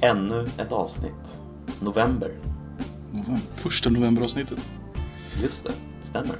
[0.00, 1.40] ännu ett avsnitt.
[1.80, 2.30] November.
[3.10, 3.40] November.
[3.54, 4.58] Första novemberavsnittet.
[5.42, 6.36] Just det, stämmer.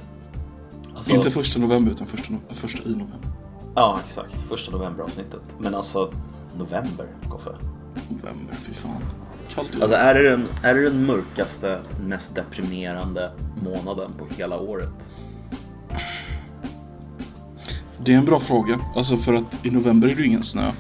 [0.96, 3.18] Alltså, Inte första november utan första, no- första i november.
[3.74, 4.34] Ja, exakt.
[4.48, 5.40] Första novemberavsnittet.
[5.58, 6.12] Men alltså,
[6.58, 7.50] november, Koffe.
[8.08, 9.02] November, fy fan.
[9.54, 9.82] Kallt.
[9.82, 13.32] Alltså är det, den, är det den mörkaste, mest deprimerande
[13.62, 15.08] månaden på hela året?
[18.04, 18.78] Det är en bra fråga.
[18.96, 20.70] Alltså för att i november är det ju ingen snö.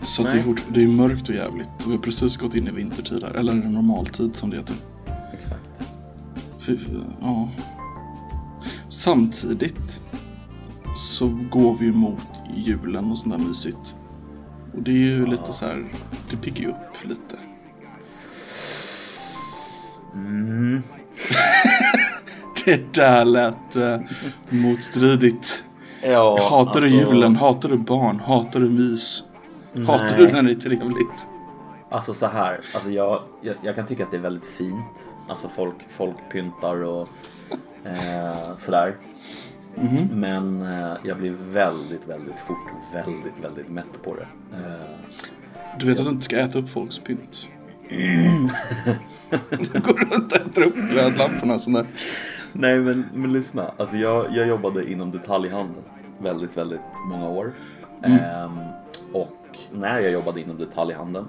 [0.00, 1.68] Så att det, är fort, det är mörkt och jävligt.
[1.86, 3.34] Vi har precis gått in i vintertid här.
[3.34, 4.76] Eller normaltid som det heter.
[5.32, 5.82] Exakt.
[6.66, 6.78] Fy,
[7.20, 7.48] ja.
[8.88, 10.00] Samtidigt
[10.96, 12.20] så går vi ju mot
[12.56, 13.96] julen och sånt där mysigt.
[14.76, 15.92] Och det är ju lite så här,
[16.30, 17.38] det piggar ju upp lite.
[20.14, 20.82] Mm.
[22.64, 24.00] Det där lät eh,
[24.50, 25.64] motstridigt.
[26.02, 27.36] Ja, Hatar du alltså- julen?
[27.36, 28.20] Hatar du barn?
[28.20, 29.22] Hatar du mys?
[29.86, 30.26] Hatar Nej.
[30.26, 31.26] du när det är trevligt?
[31.90, 34.96] Alltså så här, alltså jag, jag, jag kan tycka att det är väldigt fint.
[35.28, 37.08] Alltså folk, folk pyntar och
[37.84, 38.96] eh, sådär.
[39.74, 40.08] Mhm.
[40.20, 44.26] Men eh, jag blir väldigt, väldigt fort väldigt, väldigt mätt på det.
[44.56, 45.16] Eh,
[45.78, 47.48] Du vet att du inte ska äta upp folks pynt?
[49.72, 51.86] du går runt och äter upp glödlamporna och sånt där.
[52.52, 55.84] Nej men, men lyssna, alltså jag, jag jobbade inom detaljhandeln
[56.18, 57.52] väldigt, väldigt många år.
[58.02, 58.58] Ehm,
[59.12, 59.39] och
[59.72, 61.28] när jag jobbade inom detaljhandeln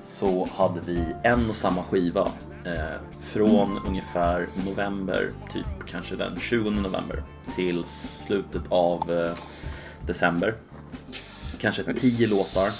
[0.00, 2.32] så hade vi en och samma skiva
[2.64, 7.22] eh, från ungefär november, typ kanske den 20 november
[7.54, 9.38] till slutet av eh,
[10.06, 10.54] december.
[11.58, 12.70] Kanske tio låtar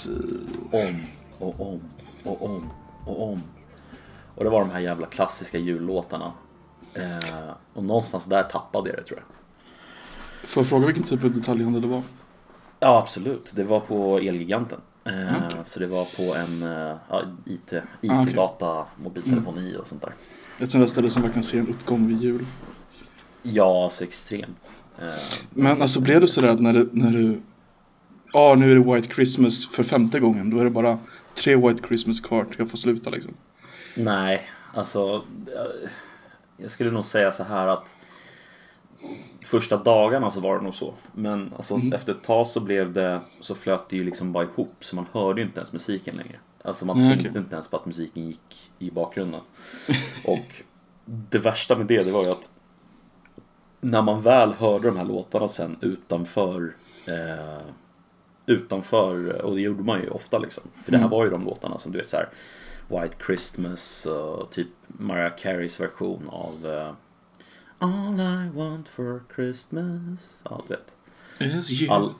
[0.87, 1.03] om
[1.39, 1.81] och om
[2.23, 2.69] och om
[3.05, 3.41] och om.
[4.35, 6.31] Och det var de här jävla klassiska jullåtarna.
[6.93, 9.37] Eh, och någonstans där tappade jag det tror jag.
[10.49, 12.03] Får jag fråga vilken typ av detaljhandel det var?
[12.79, 14.79] Ja absolut, det var på Elgiganten.
[15.05, 15.13] Eh,
[15.47, 15.59] Okej.
[15.63, 18.13] Så det var på en eh, ja, IT, Ah.
[18.13, 18.21] Mm.
[18.29, 20.13] IT-data, mobiltelefoni och sånt där.
[20.59, 22.45] Ett sånt där ställe som verkligen ser en uppgång vid jul.
[23.43, 24.81] Ja, så extremt.
[25.01, 25.07] Eh,
[25.49, 27.41] Men alltså blev du sådär att när du, när du
[28.33, 30.49] Ja, nu är det White Christmas för femte gången.
[30.49, 30.99] Då är det bara
[31.33, 33.33] tre White Christmas kvar till jag får sluta liksom.
[33.95, 35.23] nej, alltså
[35.55, 35.67] jag,
[36.57, 37.95] jag skulle nog säga så här att
[39.45, 40.93] Första dagarna så var det nog så.
[41.13, 41.93] Men alltså, Mm.
[41.93, 45.05] efter ett tag så blev det Så flöt det ju liksom bara ihop så man
[45.11, 46.39] hörde ju inte ens musiken längre.
[46.63, 47.41] Alltså man Nej, tänkte okej.
[47.41, 49.41] inte ens på att musiken gick i bakgrunden.
[50.25, 50.61] Och
[51.05, 52.49] det värsta med det, det var ju att
[53.81, 56.75] när man väl hörde de här låtarna sen utanför
[57.07, 57.61] eh,
[58.49, 60.63] Utanför, och det gjorde man ju ofta liksom.
[60.83, 62.29] För det här var ju de låtarna som du vet så här
[62.87, 66.91] White Christmas och typ Mariah Careys version av eh,
[67.79, 70.41] All I want for Christmas.
[70.43, 70.95] Ja, du vet.
[71.55, 71.93] Yes, you.
[71.93, 72.13] All,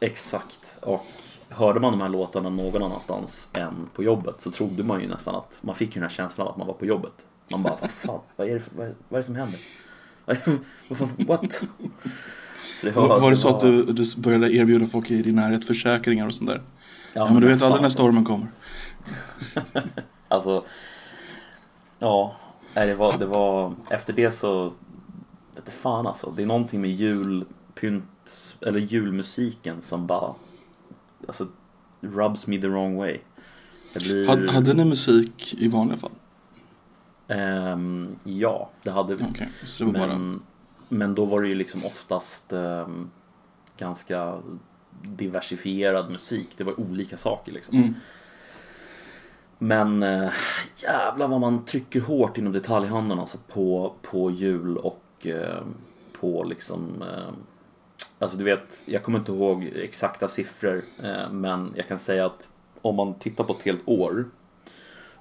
[0.00, 0.76] exakt.
[0.80, 1.06] Och
[1.48, 5.34] hörde man de här låtarna någon annanstans än på jobbet så trodde man ju nästan
[5.34, 7.26] att man fick ju den här känslan av att man var på jobbet.
[7.50, 9.60] Man bara, vad fan, vad är det, vad, är, det som händer?
[11.26, 11.62] What?
[12.82, 16.26] Det var, var det så att du, du började erbjuda folk i din närhet försäkringar
[16.26, 16.62] och sånt där?
[17.12, 18.46] Ja, men du vet aldrig när stormen kommer.
[20.28, 20.64] Alltså,
[21.98, 22.36] ja,
[22.74, 24.72] nej, det var, det var, efter det så,
[25.66, 30.34] du fan alltså, det är någonting med julpynt, eller julmusiken som bara,
[31.26, 31.46] alltså,
[32.00, 33.18] rubs me the wrong way.
[33.94, 36.10] Blir, Hade, hade ni musik i vanliga fall?
[37.28, 39.24] Ehm, ja, det hade vi.
[39.64, 40.06] Så det bara...
[40.06, 40.42] Men,
[40.88, 43.10] men då var det ju liksom oftast ehm,
[43.78, 44.38] ganska
[45.02, 46.48] diversifierad musik.
[46.56, 47.76] Det var olika saker liksom.
[47.76, 47.94] Mm.
[49.58, 50.30] Men äh,
[50.76, 55.62] jävlar vad man trycker hårt inom detaljhandeln alltså på, på jul och eh,
[56.20, 57.32] på liksom eh,
[58.18, 62.48] Alltså du vet, jag kommer inte ihåg exakta siffror eh, men jag kan säga att
[62.82, 64.24] om man tittar på ett helt år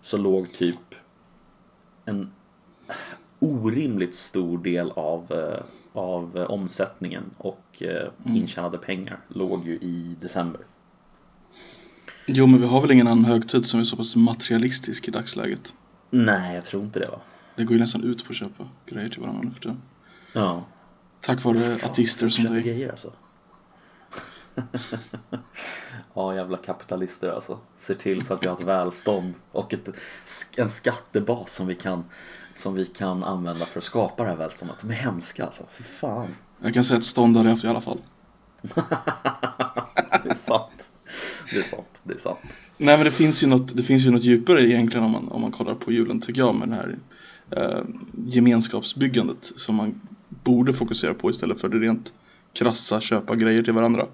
[0.02, 0.96] så låg typ
[2.06, 2.32] en
[3.40, 5.34] orimligt stor del av,
[5.94, 10.62] av omsättningen och eh, intjänade pengar låg ju i december.
[12.26, 15.76] Jo, men vi har väl ingen annan högtid som är så pass materialistisk i dagsläget.
[16.10, 17.20] Nej, jag tror inte det va?
[17.56, 19.82] Det går ju nästan ut på att köpa grejer till varandra nu för tiden.
[20.34, 20.66] Ja.
[21.22, 22.64] Tack vare ateister som Köper dig.
[22.64, 23.12] grejer alltså.
[26.14, 27.60] ja, jävla kapitalister alltså.
[27.80, 29.90] Ser till så att vi har ett välstånd och ett,
[30.58, 32.04] en skattebas som vi kan
[32.54, 34.78] som vi kan använda för att skapa det här välståndet.
[34.82, 36.36] De är hemska alltså, för fan.
[36.62, 38.02] Jag kan säga att stånd det i alla fall.
[40.24, 40.92] Det är sant.
[41.52, 42.40] Det är sant, det är sant.
[42.78, 45.42] Nej men det finns ju något, det finns ju något djupare egentligen om man, om
[45.42, 46.98] man kollar på julen tycker jag med det här
[47.52, 47.84] eh,
[48.14, 50.02] gemenskapsbyggandet som man
[50.44, 52.14] borde fokusera på istället för det rent
[52.54, 54.06] krassa köpa grejer till varandra.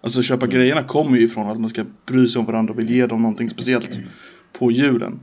[0.00, 2.90] Alltså köpa grejerna kommer ju ifrån att man ska bry sig om varandra och vill
[2.90, 3.98] ge dem någonting speciellt
[4.58, 5.20] på julen.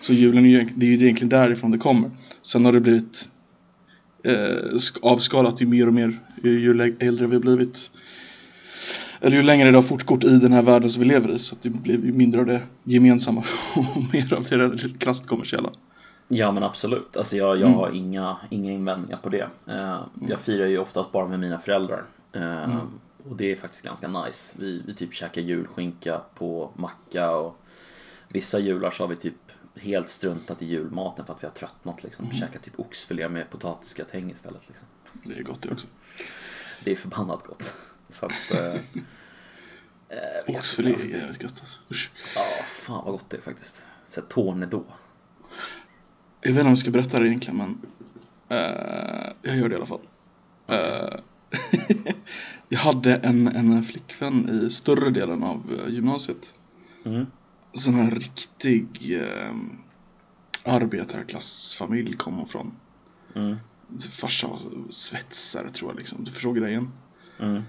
[0.00, 2.10] Så julen är ju, det är ju egentligen därifrån det kommer.
[2.42, 3.28] Sen har det blivit
[4.24, 4.32] eh,
[4.72, 7.90] sk- avskalat ju mer och mer ju, ju äldre vi har blivit.
[9.20, 11.38] Eller ju längre det har fortgått i den här världen som vi lever i.
[11.38, 13.44] Så det blir ju mindre av det gemensamma
[13.76, 15.70] och mer av det krasst kommersiella.
[16.32, 17.70] Ja men absolut, alltså jag, Mm.
[17.70, 19.48] jag har inga, inga invändningar på det.
[19.66, 22.02] Eh, jag firar ju oftast bara med mina föräldrar.
[22.32, 23.00] Eh, Mm.
[23.30, 24.56] Och det är faktiskt ganska nice.
[24.58, 27.56] Vi, vi typ käkar julskinka på macka och
[28.32, 29.34] vissa jular så har vi typ
[29.76, 32.24] helt struntat i julmaten för att vi har tröttnat liksom.
[32.24, 32.36] Mm.
[32.36, 34.86] Käkat typ oxfilé med potatisgratäng istället liksom.
[35.24, 35.86] Det är gott det också.
[36.84, 37.74] Det är förbannat gott.
[38.08, 38.50] Så att...
[38.50, 38.74] Eh,
[40.08, 41.78] eh, Oxfilé är jävligt gott alltså.
[41.90, 42.10] Usch.
[42.34, 43.84] Ja, fan vad gott det är faktiskt.
[44.08, 44.84] Så tornedå.
[46.40, 47.78] Jag vet inte om jag ska berätta det egentligen men
[48.48, 50.00] eh, Jag gör det i alla fall
[50.66, 51.18] Eh,
[52.68, 56.54] Jag hade en, en flickvän i större delen av eh, gymnasiet
[57.04, 57.26] Mm.
[57.72, 59.54] Sån här riktig eh,
[60.64, 62.72] arbetarklassfamilj kom hon från
[63.34, 63.56] Mm.
[64.10, 64.58] Farsan var
[64.90, 66.88] svetsare tror jag liksom, du förstår grejen
[67.40, 67.62] Mm.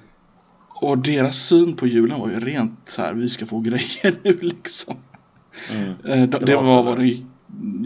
[0.70, 4.38] Och deras syn på julen var ju rent så här: vi ska få grejer nu
[4.42, 4.96] liksom
[5.72, 5.94] Mm.
[6.04, 7.24] Det, det var vad det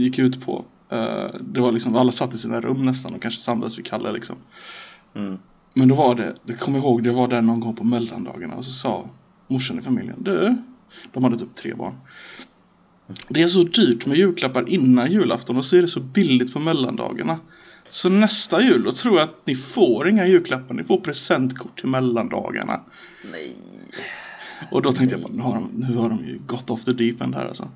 [0.04, 0.66] gick ut på.
[0.96, 4.12] Eh, det var liksom, alla satt i sina rum nästan och kanske samlades vid Kalle
[4.12, 4.36] liksom.
[5.16, 5.38] Mm.
[5.74, 8.56] Men då var det, det kommer jag ihåg, det var där någon gång på mellandagarna
[8.56, 9.10] och så sa
[9.48, 10.56] morsan i familjen, du,
[11.14, 11.94] de hade typ tre barn.
[13.28, 16.60] Det är så dyrt med julklappar innan julafton och så är det så billigt på
[16.60, 17.40] mellandagarna.
[17.90, 21.90] Så nästa jul då tror jag att ni får inga julklappar, ni får presentkort till
[21.90, 22.82] mellandagarna.
[23.32, 23.56] Nej.
[24.72, 26.94] Och då tänkte jag bara, nu har de, nu har de ju gått off the
[26.94, 27.68] deep end här alltså.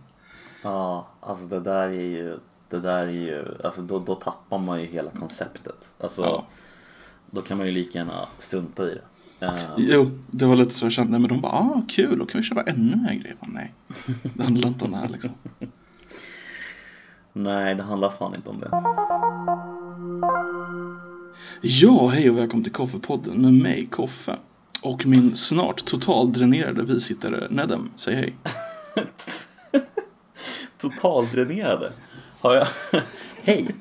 [0.61, 2.39] Ja, alltså det där är ju,
[2.69, 5.89] det där är ju, alltså då, då tappar man ju hela konceptet.
[5.99, 6.45] Alltså, Ja.
[7.31, 9.45] då kan man ju lika gärna strunta i det.
[9.45, 12.41] Eh, Jo, det var lite så jag kände, men de bara, ah kul, då kan
[12.41, 13.37] vi köpa ännu mer grejer.
[13.39, 13.73] Bara, Nej,
[14.35, 15.31] det handlar inte om det här liksom.
[17.33, 18.69] nej, det handlar fan inte om det.
[21.61, 24.37] Ja, hej och välkommen till Koffepodden med mig, Koffe.
[24.81, 28.35] Och min snart totaldränerade bisittare Nedem, säg hej.
[30.77, 31.91] Totaldränerade.
[32.39, 32.67] Har jag...
[33.43, 33.75] Hej!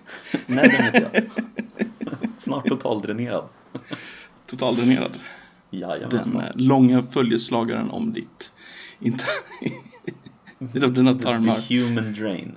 [0.47, 1.23] Nej, det heter jag.
[2.39, 3.45] Snart totaldränerad.
[4.47, 5.13] Totaldränerad.
[5.71, 6.41] Den Jajamensan.
[6.41, 8.53] eh, långa följeslagaren om ditt,
[9.01, 9.25] inte,
[10.75, 11.55] lite av dina tarmar.
[11.55, 12.55] The human drain.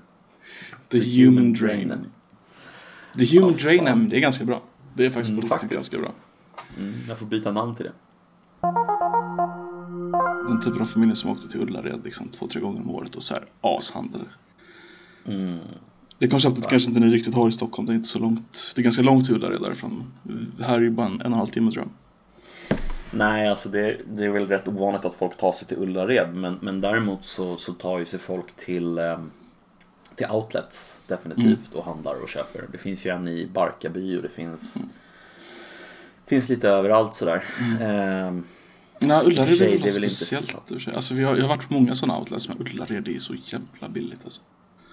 [0.89, 2.06] The human drain.
[3.18, 4.09] The human Ja, drain, fan.
[4.09, 4.62] det är ganska bra.
[4.95, 5.74] Det är faktiskt på Mm, riktigt faktiskt.
[5.74, 6.12] ganska bra.
[6.77, 7.92] Mm, jag får byta namn till det.
[10.47, 13.24] Den typen av familjen som åkte till Ullared liksom två, tre gånger om året och
[13.24, 14.25] så här ashandlade.
[15.25, 15.59] Mm.
[16.21, 18.71] Det konceptet kanske inte ni riktigt har i Stockholm, det är inte så långt.
[18.75, 20.03] Det är ganska långt till Ullared därifrån.
[20.57, 21.91] Det här är ju bara en, en och en halv timme tror jag.
[23.12, 26.35] Nej, alltså det, det är väl rätt ovanligt att folk tar sig till Ullared.
[26.35, 29.31] Men, men däremot så, så tar ju sig folk till, ehm,
[30.15, 32.65] till outlets definitivt och handlar och köper.
[32.71, 34.77] Det finns ju en i Barkarby och det finns,
[36.25, 37.44] finns lite överallt sådär.
[37.81, 38.44] Ehm,
[39.00, 40.45] Nej, Ullared är väl inte speciellt.
[40.45, 40.94] så- i och för sig.
[40.95, 43.89] Alltså, vi har, jag har varit på många sådana outlets men Ullared är så jävla
[43.89, 44.41] billigt alltså.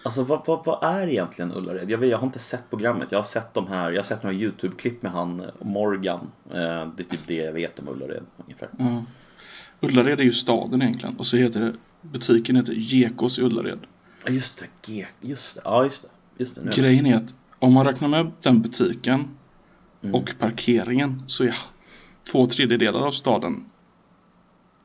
[0.08, 1.90] Alltså vad, vad, vad är egentligen Ullared?
[1.90, 3.08] Jag, vet, jag har inte sett programmet.
[3.12, 6.30] Jag har sett de här, jag har sett några YouTube-klipp med han Morgan.
[6.50, 6.54] Eh,
[6.96, 8.68] det är typ det jag vet om Ullared ungefär.
[8.78, 9.04] Ja.
[9.80, 11.72] Ullared är ju staden egentligen och så heter det
[12.02, 13.78] butiken heter Gekås i Ullared.
[14.24, 16.08] Ja just det, G, just det, ja just det.
[16.38, 16.70] Just det nu.
[16.74, 19.24] Grejen är att om man räknar med den butiken
[20.02, 20.14] Mm.
[20.14, 21.56] och parkeringen så är
[22.32, 23.70] två tredjedelar av staden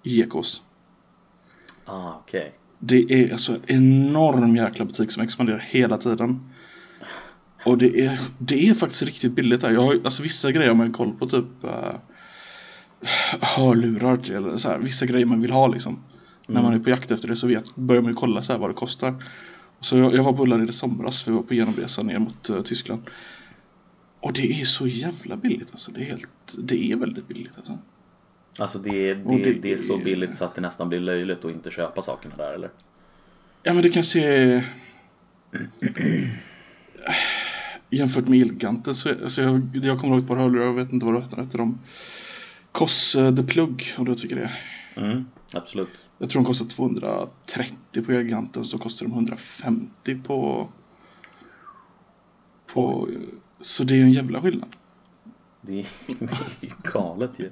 [0.03, 0.61] Gekås.
[1.85, 2.53] Ah, okej.
[2.85, 6.39] Det är alltså en enorm jäkla butik som expanderar hela tiden.
[7.65, 9.71] Och det är, det är faktiskt riktigt billigt där.
[9.71, 11.95] Jag har, alltså vissa grejer man koll på typ uh,
[13.41, 15.99] hörlurar till, eller så här, vissa grejer man vill ha liksom.
[16.47, 18.59] När man är på jakt efter det så vet, börjar man ju kolla så här
[18.59, 19.23] vad det kostar.
[19.79, 22.61] Så jag, jag var på Ullared i somras, vi var på genomresa ner mot eh,
[22.61, 23.01] Tyskland.
[24.19, 25.91] Och det är så jävla billigt alltså.
[25.91, 27.77] Det är, helt, det är väldigt billigt alltså.
[28.59, 31.45] Alltså det, är- det, det- det är så billigt så att det nästan blir löjligt
[31.45, 32.69] att inte köpa sakerna där eller?
[33.63, 34.61] Ja men det kan se
[37.89, 41.05] Jämfört med Elganten så alltså jag, jag kommer ihåg ett par hörlurar, jag vet inte
[41.05, 41.79] vad de heter de
[42.71, 44.51] Koss The Plug och då tycker det
[44.95, 45.89] Mm, absolut.
[46.17, 50.69] Jag tror de kostar 230 på Elganten så kostar de 150 på
[52.73, 53.09] På
[53.61, 54.69] Så det är ju en jävla skillnad
[55.65, 55.85] Det är,
[56.61, 57.45] det är galet ju.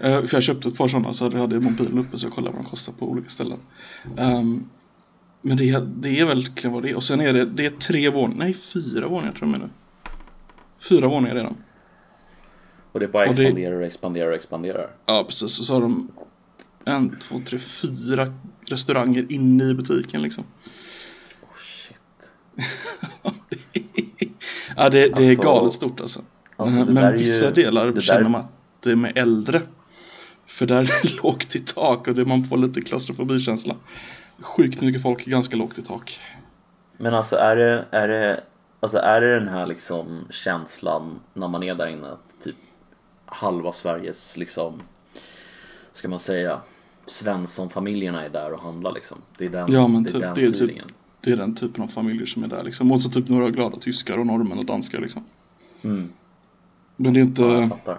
[0.00, 2.56] Eh, För jag köpte ett par sådana så hade jag mobilen uppe så jag kollade
[2.56, 3.58] vad de kostar på olika ställen
[4.16, 4.68] Ehm,
[5.42, 7.70] Men det, är- det är verkligen vad det är och sen är det, det är
[7.70, 9.68] tre våningar, nej fyra våningar tror jag nu
[10.88, 11.56] Fyra våningar redan
[12.92, 14.90] Och det bara Och det- expanderar och expanderar och expanderar.
[15.06, 16.08] Ja precis, och så har de
[16.84, 18.32] en, två, tre, fyra
[18.66, 20.44] restauranger inne i butiken liksom.
[21.42, 22.30] Oh, shit.
[24.76, 26.20] Ja, det, det är Alltså- galet stort alltså.
[26.56, 29.62] Alltså, men men vissa ju- delar känner man att det är med äldre.
[30.46, 33.76] För där är det lågt i tak och det man får lite klaustrofobikänsla.
[34.40, 36.20] Sjukt mycket folk, ganska lågt i tak.
[36.96, 38.40] Men alltså är det, är det,
[38.80, 42.56] alltså är det den här liksom känslan när man är där inne att typ
[43.26, 44.82] halva Sveriges liksom,
[45.92, 46.60] ska man säga,
[47.06, 49.18] Svensson-familjerna är där och handlar liksom.
[49.38, 50.88] Det är den, Ja, men det är typ, den det är typ- feelingen.
[51.20, 52.92] Det är den typen av familjer som är där liksom.
[52.92, 55.24] Och så typ några glada tyskar och norrmän och danskar liksom.
[55.82, 56.12] Mm,
[56.96, 57.42] Men det är inte,
[57.84, 57.98] ja,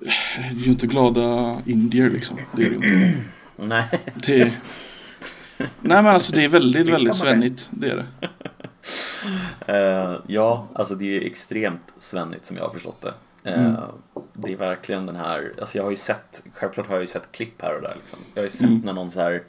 [0.00, 0.06] det
[0.40, 2.38] är ju inte glada indier liksom.
[2.56, 3.12] Det är det inte.
[3.56, 3.88] Nej,
[4.26, 4.52] Det är...
[5.58, 7.68] Nej men alltså det är väldigt, väldigt svennigt.
[7.72, 8.28] Det är det.
[9.66, 13.14] Eh, ja, alltså det är extremt svennigt som jag har förstått det.
[13.50, 13.76] Eh, Mm.
[14.32, 17.32] Det är verkligen den här, alltså jag har ju sett, självklart har jag ju sett
[17.32, 18.18] klipp här och där liksom.
[18.34, 18.80] Jag har ju sett Mm.
[18.84, 19.42] när någon så här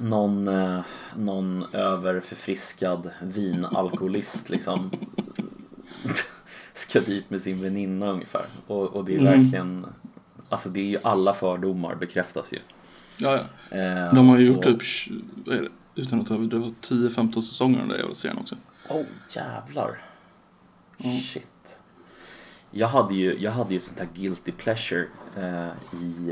[0.00, 0.80] någon, eh,
[1.16, 4.90] någon överförfriskad vinalkoholist liksom
[6.74, 8.44] ska dit med sin väninna ungefär.
[8.66, 9.40] Och, och det är Mm.
[9.42, 9.86] verkligen,
[10.48, 12.58] alltså det är ju alla fördomar bekräftas ju.
[13.18, 13.40] Ja,
[13.70, 13.76] ja.
[13.78, 14.82] Eh, De har ju gjort och- typ,
[15.46, 15.68] vad är det?
[15.94, 16.74] Utan att överdriva, det var
[17.08, 18.56] 10-15 säsonger den där jävla serien också.
[18.88, 19.02] Oh
[19.36, 20.00] jävlar.
[21.04, 21.18] Mm.
[21.20, 21.46] Shit.
[22.70, 25.06] Jag hade ju, jag hade ju ett sånt här guilty pleasure
[25.36, 25.68] eh,
[26.02, 26.30] i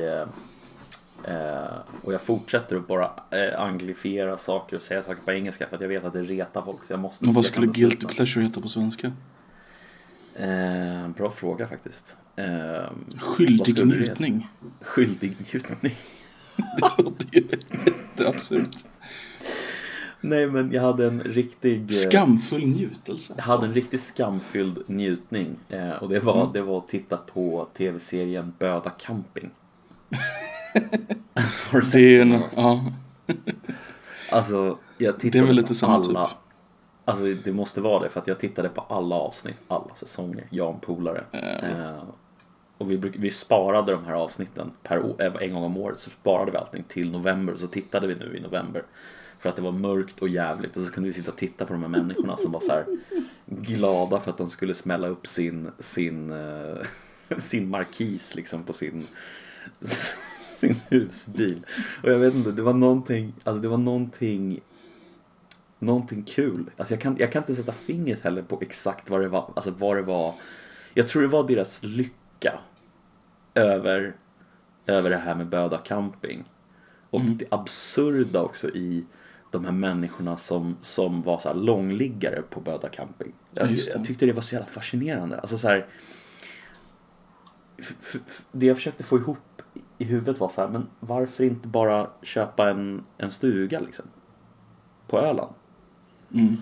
[1.25, 1.73] eh, eh,
[2.03, 5.81] och jag fortsätter att bara eh, anglifiera saker och säga saker på engelska för att
[5.83, 6.79] jag vet att det retar folk.
[6.89, 9.13] Jag måste, Men vad skulle guilty pleasure heta på svenska?
[10.37, 12.17] Eh, bra fråga faktiskt.
[12.37, 14.49] Eh, Skyldig njutning.
[14.81, 15.95] Skyldig njutning.
[16.81, 17.49] Det låter ju
[17.87, 18.77] jätteabsurt.
[20.21, 21.83] Nej men jag hade en riktig...
[21.83, 23.35] eh, Skamfull njutelse.
[23.37, 26.53] Jag hade en riktigt skamfylld njutning eh, och det var, Mm.
[26.53, 29.51] det var att titta på tv-serien Böda camping.
[31.71, 32.93] Har du sett Det är en, ja.
[34.33, 36.27] Alltså, jag Det tittade är väl lite på samma alla.
[36.29, 36.37] typ.
[37.11, 40.69] Alltså det måste vara det för att jag tittade på alla avsnitt, alla säsonger, jag
[40.69, 41.25] och en polare.
[41.33, 42.03] Eh,
[42.79, 46.01] och vi, bruk, vi sparade de här avsnitten per år, eh, en gång om året
[46.01, 48.83] så sparade vi allting till november så tittade vi nu i november.
[49.39, 51.73] För att det var mörkt och jävligt och så kunde vi sitta och titta på
[51.73, 52.85] de här människorna som var så här
[53.47, 56.87] glada för att de skulle smälla upp sin, sin, eh,
[57.39, 59.07] sin markis liksom på sin,
[60.57, 61.67] sin husbil.
[62.03, 64.61] Och jag vet inte, det var någonting, alltså det var någonting
[65.83, 66.71] Någonting kul.
[66.77, 69.53] Alltså jag kan, jag kan inte sätta fingret heller på exakt vad det var.
[69.57, 70.35] Alltså vad det var.
[70.95, 72.61] Jag tror det var deras lycka.
[73.55, 74.17] Över,
[74.87, 76.45] över det här med Böda camping.
[77.11, 79.05] Och det absurda också i
[79.51, 83.33] de här människorna som, som var så långliggare på Böda camping.
[83.55, 85.41] Ja, Jag, jag tyckte det var så jävla fascinerande.
[85.41, 85.87] Alltså så här,
[88.53, 89.63] det jag försökte få ihop
[89.99, 94.05] i huvudet var så här, men varför inte bara köpa en, en stuga liksom?
[95.07, 95.55] På Öland.
[96.35, 96.57] Mm.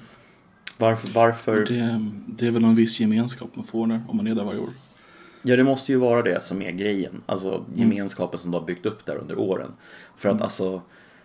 [0.78, 1.64] Varför, varför?
[1.64, 4.60] Det, det är väl en viss gemenskap man får där om man är där varje
[4.60, 4.70] år.
[5.42, 7.22] Ja, det måste ju vara det som är grejen.
[7.26, 9.72] Alltså gemenskapen som de har byggt upp där under åren.
[10.16, 10.82] För att alltså,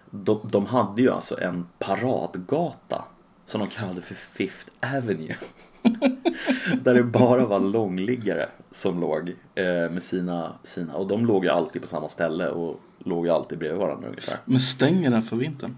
[0.10, 3.06] de, de hade ju alltså en paradgata
[3.48, 5.36] som de kallade för Fifth Avenue.
[6.84, 11.50] där det bara var långliggare som låg eh, med sina, sina, och de låg ju
[11.52, 14.38] alltid på samma ställe och låg ju alltid bredvid varandra ungefär.
[14.46, 15.78] Men stänger den för vintern?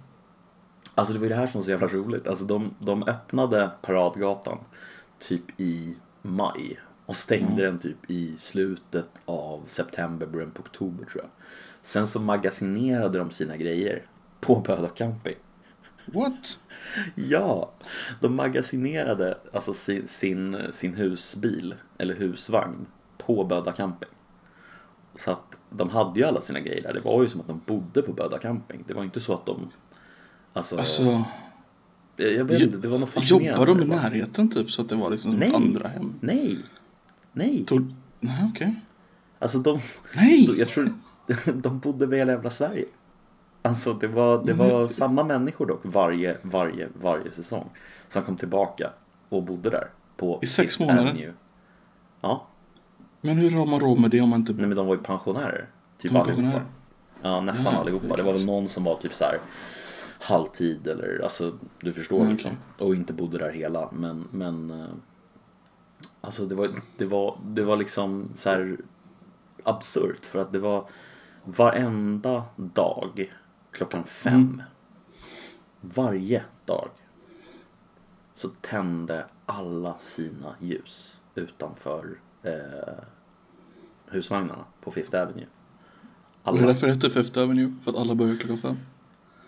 [0.96, 2.28] Alltså det var ju det här som var så jävla roligt.
[2.28, 4.58] Alltså de, de öppnade Paradgatan
[5.20, 11.24] typ i maj och stängde den typ i slutet av september, början på oktober tror
[11.24, 11.30] jag.
[11.82, 14.06] Sen så magasinerade de sina grejer
[14.42, 15.36] på Böda camping.
[16.06, 16.60] What?
[17.16, 17.72] Ja,
[18.22, 22.86] de magasinerade alltså sin, sin, sin husbil eller husvagn
[23.18, 24.10] på Böda camping.
[25.16, 26.94] Så att de hade ju alla sina grejer där.
[26.94, 28.84] Det var ju som att de bodde på Böda camping.
[28.88, 29.70] Det var inte så att de
[30.56, 31.24] Alltså, Alltså,
[32.16, 33.52] jag vet inte, det var något fascinerande.
[33.52, 35.52] jobbar de i närheten typ så att det var liksom som Nej.
[35.56, 36.14] andra hem?
[36.20, 36.58] Nej,
[37.32, 37.64] nej.
[37.66, 37.94] Tog...
[38.20, 38.76] Nej, okej.
[39.40, 39.80] Alltså de,
[40.16, 40.50] Nej!
[40.60, 40.90] jag tror,
[41.54, 42.86] de bodde över hela jävla Sverige.
[43.62, 47.70] Alltså det var, det var samma människor dock varje, varje, varje säsong.
[48.08, 48.90] Som kom tillbaka
[49.30, 49.88] och bodde där.
[50.18, 51.10] På I sex Fifth månader?
[51.10, 51.34] Avenue.
[52.22, 52.48] Ja,
[53.22, 54.54] Men hur har man råd med det om man inte...
[54.54, 55.70] nej, men de var ju pensionärer.
[55.98, 56.26] Typ De allihopa.
[56.42, 56.66] pensionärer?
[57.22, 58.16] Ja, nästan Ja, allihopa.
[58.16, 59.38] det var väl någon som var typ så här
[60.26, 62.52] halvtid eller alltså du förstår Mm, liksom.
[62.78, 63.90] Och inte bodde där hela.
[63.92, 64.88] Men, men eh,
[66.22, 68.78] alltså det var, det var, det var liksom så här
[69.64, 70.90] absurt för att det var
[71.44, 73.34] varenda dag
[73.72, 74.34] klockan fem.
[74.34, 74.62] Mm.
[75.82, 76.90] Varje dag
[78.34, 83.04] så tände alla sina ljus utanför eh,
[84.06, 85.48] husvagnarna på Fifth Avenue.
[86.44, 88.78] Och det är därför det heter Fifth Avenue, för att alla börjar klockan fem.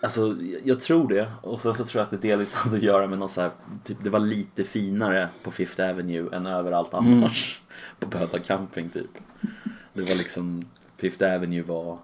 [0.00, 1.32] Alltså, jag- tror det.
[1.42, 3.50] Och sen så tror jag att det delvis hade att göra med något så här,
[3.84, 7.60] typ det var lite finare på Fifth Avenue än överallt annars.
[8.00, 9.10] På Böda camping typ.
[9.92, 10.64] Det var liksom,
[10.96, 11.98] Fifth Avenue var,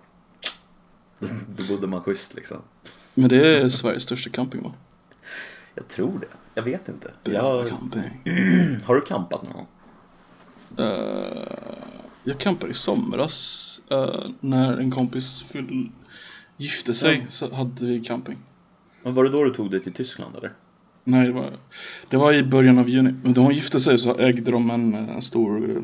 [1.57, 2.59] då bodde man schysst liksom.
[3.15, 4.73] Men det är Sveriges största camping va?
[5.75, 6.27] Jag tror det.
[6.55, 7.11] Jag vet inte.
[7.25, 8.23] Böda Jag, camping.
[8.85, 9.67] har du campat någon gång?
[10.79, 11.85] Eh,
[12.25, 15.91] jag campade i somras eh, när en kompis fyll,
[16.57, 17.31] gifte sig Ja.
[17.31, 18.39] så hade vi camping.
[19.03, 20.53] Men var det då du tog dig till Tyskland eller?
[21.05, 21.51] Nej, det var,
[22.09, 23.15] det var i början av juni.
[23.23, 25.83] Men då hon gifte sig så ägde de en, en stor eh,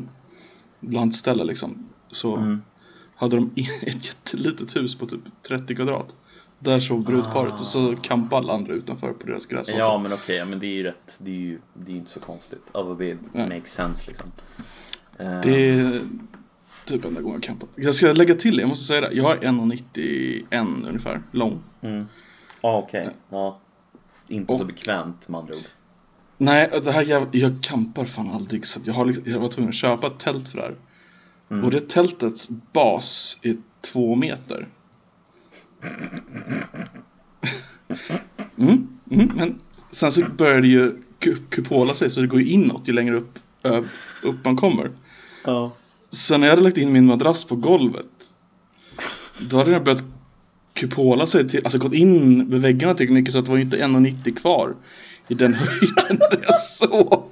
[0.91, 1.89] landställe liksom.
[2.11, 2.61] Så Mm.
[3.15, 3.51] hade de
[3.81, 6.15] ett jättelitet hus på typ 30 kvadrat.
[6.59, 9.79] Där sov brudparet och så campade alla andra utanför på deras gräsmatta.
[9.79, 11.97] Ja men okej, ja, men det är ju rätt, det är ju det är ju
[11.99, 12.61] inte så konstigt.
[12.71, 13.47] Alltså det Nej.
[13.49, 14.31] makes sense liksom.
[15.19, 16.01] Eh, Det är
[16.91, 17.69] typ enda gången jag campat.
[17.75, 19.13] Jag ska lägga till, jag måste säga det.
[19.13, 21.59] Jag är 1,91 ungefär lång.
[21.81, 22.05] Mm.
[22.61, 23.59] Ja okej, ja.
[24.27, 25.63] Inte så Och- bekvämt med andra ord.
[26.37, 29.69] Nej, det här jag, jag campar fan aldrig så jag, har, liksom- jag var tvungen
[29.69, 30.75] att köpa ett tält för det här.
[31.51, 31.63] Mm.
[31.65, 34.67] Och det tältets bas är två meter.
[38.57, 39.57] Mm, mm, men
[39.91, 43.15] sen så börjar det ju ku- kupola sig så det går ju inåt ju längre
[43.17, 43.39] upp,
[44.23, 44.89] upp man kommer.
[45.45, 45.71] Ja.
[46.11, 48.33] Så när jag hade lagt in min madrass på golvet
[49.49, 50.03] Då hade den börjat
[50.73, 53.77] kupola sig till, alltså gått in vid väggarna tillräckligt mycket så att det var inte
[53.77, 54.75] 1,90 kvar
[55.27, 57.23] I den höjden där jag sov.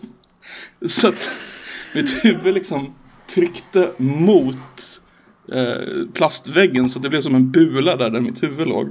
[0.85, 1.29] Så att
[1.93, 2.93] mitt huvud liksom
[3.27, 5.01] tryckte mot
[5.51, 8.89] eh, plastväggen så att det blev som en bula där, där mitt huvud låg.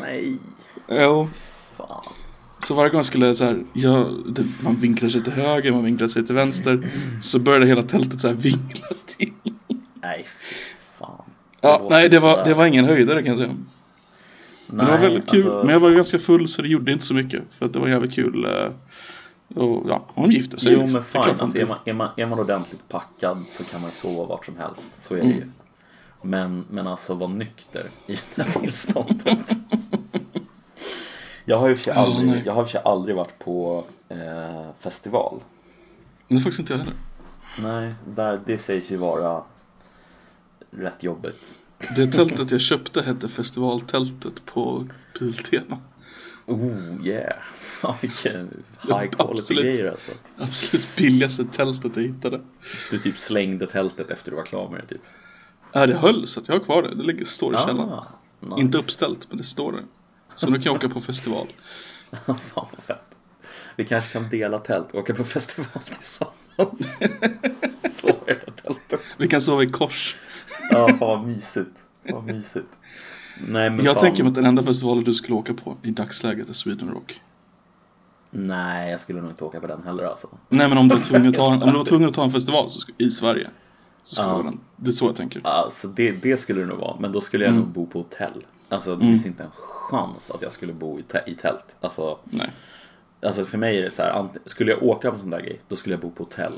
[0.00, 0.38] Nej,
[0.88, 1.28] Jo,
[1.76, 2.12] fan.
[2.66, 5.84] Så varje gång jag skulle så här, jag, det, man vinklar sig till höger, man
[5.84, 6.88] vinklar sig till vänster
[7.20, 9.32] Så började hela tältet så här vingla till
[10.02, 10.26] Nej,
[10.98, 11.22] fan.
[11.60, 13.56] Ja, låter nej det var, det var ingen höjdare kan jag säga.
[14.66, 15.40] Men det var väldigt kul.
[15.40, 17.42] alltså- Men jag var ganska full så det gjorde inte så mycket.
[17.58, 18.44] För att det var jävligt kul.
[18.44, 20.72] eh, Och ja, hon gifte sig.
[20.72, 23.80] Jo men Det fine, alltså, är, man, är, man, är man ordentligt packad så kan
[23.80, 24.90] man sova vart som helst.
[24.98, 25.32] Så är det ju.
[25.36, 25.52] Mm.
[26.22, 29.48] Men, men alltså vara nykter i det här tillståndet.
[31.44, 32.42] Jag har ju för sig Ja, aldrig, nej.
[32.46, 35.40] jag har för aldrig varit på eh, festival.
[36.28, 36.94] Är faktiskt inte jag heller.
[37.58, 39.42] Nej, där, det sägs ju vara
[40.70, 41.44] rätt jobbigt.
[41.96, 44.86] Det tältet jag köpte hette festivaltältet på
[45.18, 45.78] Biltema.
[46.46, 47.36] Oh yeah,
[48.00, 50.10] vilken high quality grejer alltså.
[50.36, 52.40] Absolut billigaste tältet jag hittade.
[52.90, 55.02] Du typ slängde tältet efter du var klar med det typ.
[55.72, 56.94] Ja, det höll så att jag har kvar det.
[56.94, 57.88] Det ligger, står i källaren.
[57.92, 58.06] Ah,
[58.40, 58.60] nice.
[58.60, 59.82] Inte uppställt, men det står där.
[60.34, 61.46] Så nu kan jag åka på festival.
[62.26, 62.36] Fan
[62.74, 63.02] vad fett.
[63.76, 66.98] Vi kanske kan dela tält och åka på festival tillsammans.
[68.26, 69.00] Är det tältet.
[69.18, 70.16] Vi kan sova i kors.
[70.70, 71.70] Ja, fan vad mysigt.
[72.02, 72.68] Vad mysigt.
[73.48, 74.00] Nej men Jag fan.
[74.02, 77.20] tänker mig att den enda festivalen du skulle åka på i dagsläget är Sweden Rock.
[78.30, 80.28] Nej, jag skulle nog inte åka på den heller alltså.
[80.48, 82.24] Nej men om du är tvungen att ta en, om du var tvungen att ta
[82.24, 82.68] en festival
[82.98, 83.50] i Sverige
[84.02, 84.42] så skulle Ja.
[84.42, 84.60] den.
[84.76, 85.40] Det är så jag tänker.
[85.46, 87.62] Alltså det, det skulle det nog vara, men då skulle jag Mm.
[87.64, 88.46] nog bo på hotell.
[88.72, 89.50] Alltså det finns inte en
[89.90, 91.76] chans att jag skulle bo i, i tält.
[91.80, 92.50] Alltså, Nej.
[93.22, 95.60] alltså för mig är det så här, skulle jag åka på en sån där grej,
[95.68, 96.54] då skulle jag bo på hotell.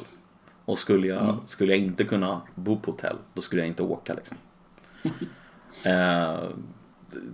[0.64, 1.37] Och skulle jag, Mm.
[1.46, 4.37] skulle jag inte kunna bo på hotell, då skulle jag inte åka liksom.
[5.85, 6.48] eh,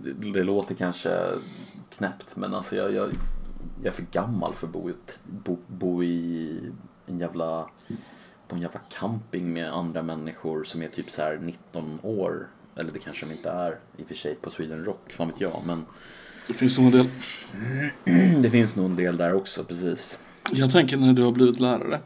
[0.03, 1.27] det, det låter kanske
[1.89, 3.09] knäppt, men alltså jag, jag,
[3.83, 6.59] jag är för gammal för att bo i, bo, bo i
[7.05, 7.67] en jävla
[8.47, 12.47] på en jävla camping med andra människor som är typ så här 19 år.
[12.75, 15.41] Eller det kanske de inte är i och för sig på Sweden Rock, fan vet
[15.41, 15.61] jag.
[15.65, 15.85] Men
[16.47, 17.07] Det finns nog en del.
[18.41, 20.19] det finns nog en del där också, precis.
[20.51, 21.99] Jag tänker när du har blivit lärare.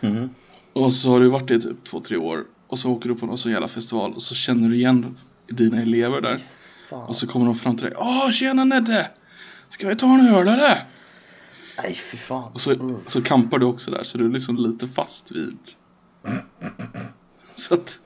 [0.00, 0.30] Mhm.
[0.72, 2.44] Och så har du varit det i typ två, tre år.
[2.66, 5.82] Och så åker du på någon sån jävla festival och så känner du igen dina
[5.82, 6.40] elever där.
[6.90, 7.08] Fan.
[7.08, 7.94] Och så kommer de fram till dig.
[7.98, 9.10] Åh, tjena Nedde!
[9.70, 10.84] Ska vi ta en öl eller?
[11.82, 12.52] Nej, fy fan.
[12.52, 15.58] Och så, så kampar du också där så du är liksom lite fast vid.
[17.56, 18.00] Så att,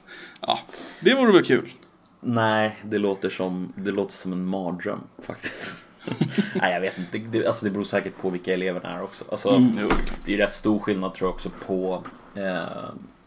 [0.49, 0.59] ja,
[1.01, 1.73] det vore väl kul.
[2.21, 5.87] Nej, det låter som, det låter som en mardröm faktiskt.
[6.55, 7.19] Nej, jag vet inte.
[7.19, 9.25] Det, alltså, det beror säkert på vilka eleverna är också.
[9.31, 9.89] Alltså, Mm,
[10.25, 12.03] det är rätt stor skillnad tror jag också på
[12.35, 12.63] eh,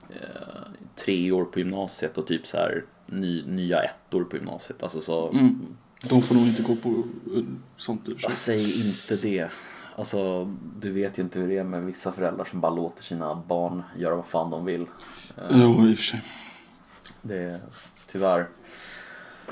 [0.10, 0.62] eh,
[0.96, 4.84] tre år på gymnasiet och typ så här ny, nya ettor på gymnasiet.
[4.84, 5.76] Alltså så, Mm.
[6.10, 7.44] De får nog inte gå på uh,
[7.78, 8.32] sånt sig.
[8.32, 9.50] säg inte det.
[9.96, 10.46] Alltså,
[10.80, 13.84] du vet ju inte hur det är med vissa föräldrar som bara låter sina barn
[13.98, 14.86] göra vad fan de vill.
[15.52, 16.22] Jo, i och för sig.
[17.22, 17.60] Det är
[18.08, 18.48] tyvärr.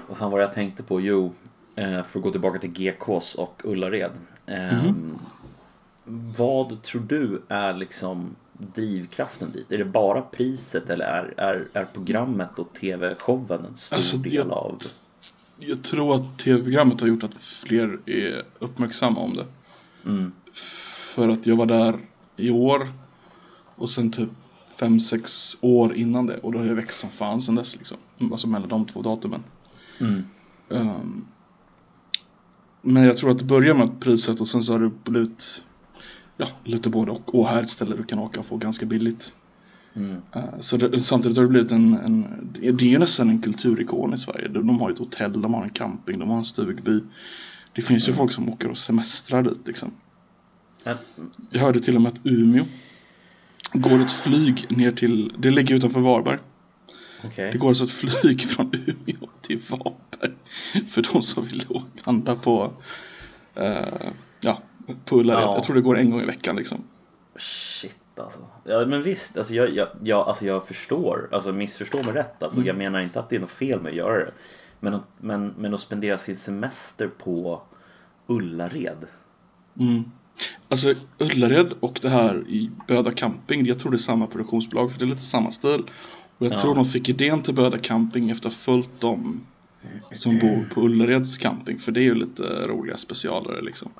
[0.08, 1.02] Vad fan var det jag tänkte på?
[1.02, 1.34] Jo,
[1.76, 4.12] eh, för att gå tillbaka till GKs och Ullared.
[4.46, 4.92] Eh,
[6.38, 9.72] vad tror du är liksom drivkraften dit?
[9.72, 14.34] Är det bara priset eller är, är, är programmet och tv-showen en stor Alltså, del
[14.34, 14.78] jag, av?
[15.60, 19.46] jag tror att tv-programmet har gjort att fler är uppmärksamma om det.
[20.06, 20.32] Mm.
[21.16, 22.00] För att jag var där
[22.36, 22.88] i år
[23.76, 24.30] och sen typ
[24.80, 27.98] 5-6 år innan det och då har jag växt som fan sen dess liksom.
[28.32, 29.44] Alltså mellan de två datumen.
[30.00, 30.24] Mm.
[30.70, 31.26] Ehm,
[32.82, 35.64] men jag tror att det börjar med priset och sen så har det blivit
[36.38, 37.36] ja, lite både och.
[37.36, 39.34] Och här är ett ställe du kan åka och få ganska billigt.
[39.94, 40.22] Mm.
[40.36, 44.14] Eh, Så det, samtidigt har det blivit en, en, det är ju nästan en kulturikon
[44.14, 44.48] i Sverige.
[44.48, 47.00] De, de har ett hotell, de har en camping, de har en stugby.
[47.76, 49.92] Det finns ju folk som åker och semestrar dit liksom.
[51.50, 52.66] Jag hörde till och med att Umeå
[53.74, 56.40] går ett flyg ner till, det ligger utanför Varberg.
[57.24, 57.52] Okej.
[57.52, 60.38] Det går alltså ett flyg från Umeå till Varberg.
[60.88, 61.66] För de som vill
[62.04, 62.74] handla på,
[63.56, 64.62] eh, ja,
[65.06, 65.44] på Ullared.
[65.44, 65.54] Ja.
[65.54, 66.84] Jag tror det går en gång i veckan liksom.
[67.36, 68.40] Shit alltså.
[68.64, 71.30] Ja men visst, alltså jag, jag, jag, alltså jag förstår.
[71.32, 72.44] Alltså missförstå mig rätt.
[72.44, 74.32] Alltså, Jag menar inte att det är något fel med att göra det.
[74.80, 77.62] Men, men, men att spendera sin semester på
[78.28, 79.06] Ullared.
[79.80, 80.12] Mm.
[80.70, 85.00] Alltså Ullared och det här i Böda Camping, jag tror det är samma produktionsbolag för
[85.00, 85.82] det är lite samma stil.
[86.38, 86.60] Och jag Ja.
[86.62, 89.42] tror de fick idén till Böda Camping efter att ha följt dem
[90.12, 91.80] som bor på Ullareds camping.
[91.80, 93.92] För det är ju lite roliga specialare liksom.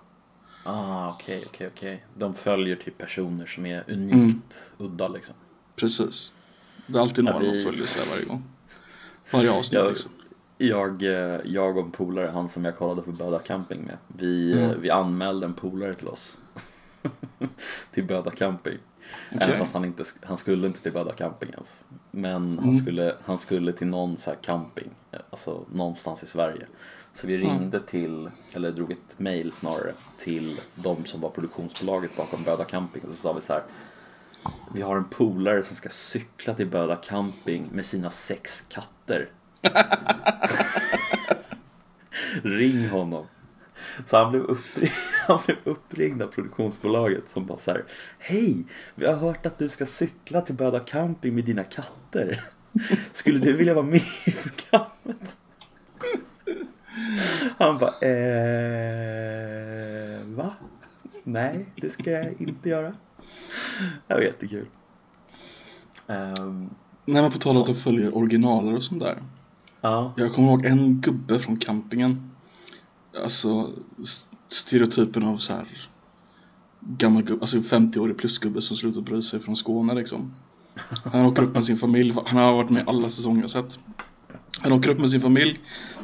[0.64, 2.06] Ah, okej, okej, okej.
[2.18, 4.42] De följer typ personer som är unikt Mm.
[4.78, 5.36] udda liksom.
[5.76, 6.34] Precis.
[6.88, 8.44] Det är alltid Ja, några vi- de följer sig varje gång.
[9.32, 10.12] Varje avsnitt Jag, liksom.
[10.68, 14.54] Jag, eh, jag och en polare, han som jag kollade på Böda Camping med, vi,
[14.54, 14.64] Mm.
[14.72, 16.40] eh, vi anmälde en polare till oss.
[17.92, 18.78] till Böda Camping.
[19.36, 19.48] Okej.
[19.48, 21.86] Även fast han, inte, han skulle inte till Böda Camping ens.
[22.12, 22.74] Men han, Mm.
[22.74, 26.68] skulle, han skulle till någon så camping, eh, alltså någonstans i Sverige.
[27.14, 27.48] Så vi Mm.
[27.60, 33.02] ringde till, eller drog ett mail snarare, till de som var produktionsbolaget bakom Böda Camping.
[33.04, 33.64] Och så sa vi så här.
[34.74, 39.30] Vi har en polare som ska cykla till Böda Camping med sina sex katter.
[42.44, 43.26] Ring honom.
[44.06, 44.92] Så han blev, uppringd,
[45.28, 47.86] han blev uppringd av produktionsbolaget som bara så här.
[48.20, 48.66] Hej!
[48.96, 52.44] Vi har hört att du ska cykla till Böda Camping med dina katter.
[53.12, 55.38] Skulle du vilja vara med i programmet?
[57.58, 59.00] Han bara eh,
[60.26, 60.54] Va?
[61.24, 62.94] Nej, det ska jag inte göra.
[64.08, 64.68] Det var jättekul.
[66.08, 66.70] Ehm,
[67.06, 69.18] Nej men på tal om att de följer originaler och sånt där
[69.82, 70.14] ja.
[70.18, 72.32] Jag kommer ihåg en gubbe från campingen.
[73.24, 73.70] Alltså
[74.48, 75.68] stereotypen av så här
[76.80, 80.34] gammal gubbe, alltså 50-årig plusgubbe som slutat bry sig från Skåne liksom.
[81.04, 83.80] Han åker upp med sin familj, han har varit med alla säsonger jag sett.
[84.60, 85.60] Han åker upp med sin familj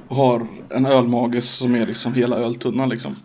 [0.07, 3.15] och har en ölmage som är liksom hela öltunnan liksom.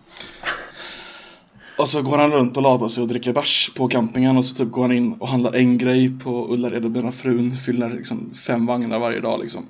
[1.78, 4.56] Och så går han runt och laddar sig och dricker bärs på campingen och så
[4.56, 8.66] typ går han in och handlar en grej på Ullared och frun fyller liksom fem
[8.66, 9.66] vagnar varje dag liksom.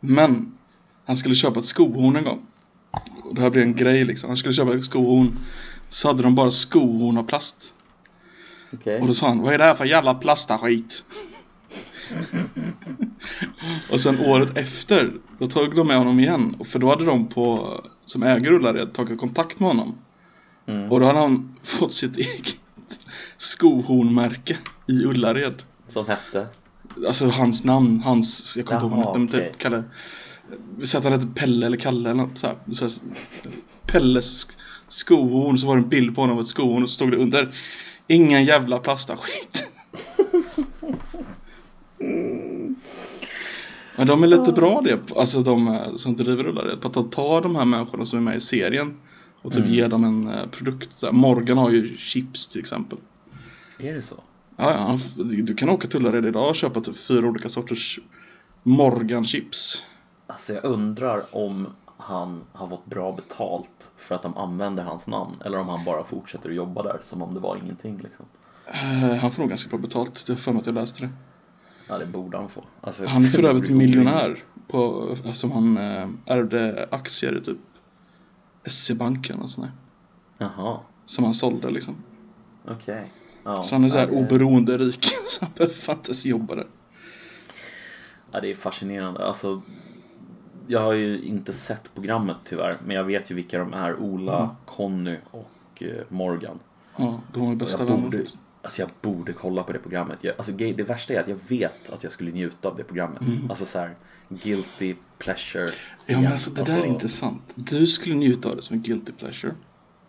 [0.00, 0.54] Men
[1.04, 2.46] han skulle köpa ett skohorn en gång.
[3.24, 4.30] Och det här blev en grej liksom.
[4.30, 5.38] Han skulle köpa ett skohorn.
[5.88, 7.74] Så hade de bara skohorn av plast.
[8.72, 9.00] Okej.
[9.00, 11.04] Och då sa han, vad är det här för jävla plastaskit?
[13.92, 16.54] och sen året efter, då tog de med honom igen.
[16.64, 19.98] För då hade de på, som äger Ullared, tagit kontakt med honom.
[20.66, 20.92] Mm.
[20.92, 22.56] Och då hade han fått sitt eget
[23.38, 25.62] skohornmärke i Ullared.
[25.86, 26.46] Som hette?
[27.06, 29.84] Alltså hans namn, hans, jag kommer inte ihåg vad han hette, men typ Kalle
[30.78, 32.56] Vi säger att han hette Pelle eller Kalle eller något så här.
[32.72, 33.00] Så
[33.86, 34.48] Pelles
[34.88, 37.16] skohorn, så var det en bild på honom av ett skohorn och så stod det
[37.16, 37.54] under
[38.08, 39.64] Ingen jävla plastaskit
[43.96, 47.40] Men de är lite bra det, alltså de som driver Ullared, på att de tar
[47.40, 48.96] de här människorna som är med i serien
[49.42, 49.74] och typ Mm.
[49.74, 50.92] ger dem en eh, produkt.
[50.92, 52.98] Så Morgan har ju chips till exempel.
[53.78, 54.14] Är det så?
[54.56, 54.70] Ja,
[55.16, 58.00] ja, du kan åka till Ullared idag och köpa typ fyra olika sorters
[58.62, 59.84] Morgan-chips.
[60.26, 61.66] Alltså jag undrar om
[61.96, 66.04] han har fått bra betalt för att de använder hans namn eller om han bara
[66.04, 68.26] fortsätter att jobba där som om det var ingenting liksom.
[68.66, 71.08] Eh, han får nog ganska bra betalt, jag har för mig att jag läste det.
[71.88, 72.64] Ja det borde han få.
[72.80, 74.36] Alltså, Han är för övrigt miljonär
[74.68, 77.58] på, eftersom han eh, ärvde aktier i typ
[78.64, 79.70] SC-banken och sådär.
[80.38, 81.94] Jaha, Som han sålde liksom.
[82.68, 83.12] okej.
[83.46, 86.26] Ja, Så han är såhär ja, det- oberoende rik, så han behöver fan inte ens
[86.26, 86.66] jobba där.
[88.32, 89.26] Ja, det är fascinerande.
[89.26, 89.62] Alltså,
[90.66, 93.96] jag har ju inte sett programmet tyvärr, men jag vet ju vilka de är.
[93.96, 94.48] Ola, Mm.
[94.64, 96.58] Conny och eh, Morgan.
[96.96, 98.24] Ja, de är bästa Jag borde, vänner.
[98.62, 100.18] alltså jag borde kolla på det programmet.
[100.20, 103.22] Jag, alltså, det värsta är att jag vet att jag skulle njuta av det programmet.
[103.48, 103.94] Alltså så här,
[104.28, 105.62] guilty pleasure.
[105.64, 105.72] Mm.
[106.06, 107.42] Ja men alltså det där är Alltså, intressant.
[107.54, 109.54] Du skulle njuta av det som en guilty pleasure.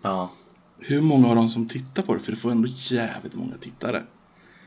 [0.01, 0.29] Ja,
[0.79, 2.19] hur många av dem som tittar på det?
[2.19, 4.03] För det får ändå jävligt många tittare.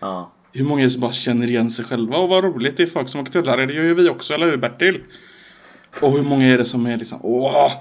[0.00, 0.32] Ja.
[0.52, 2.16] Hur många är det som bara känner igen sig själva?
[2.16, 4.50] Och vad roligt, det är folk som åker till det gör ju vi också, eller
[4.50, 5.00] hur Bertil?
[6.02, 7.72] Och hur många är det som är liksom åh,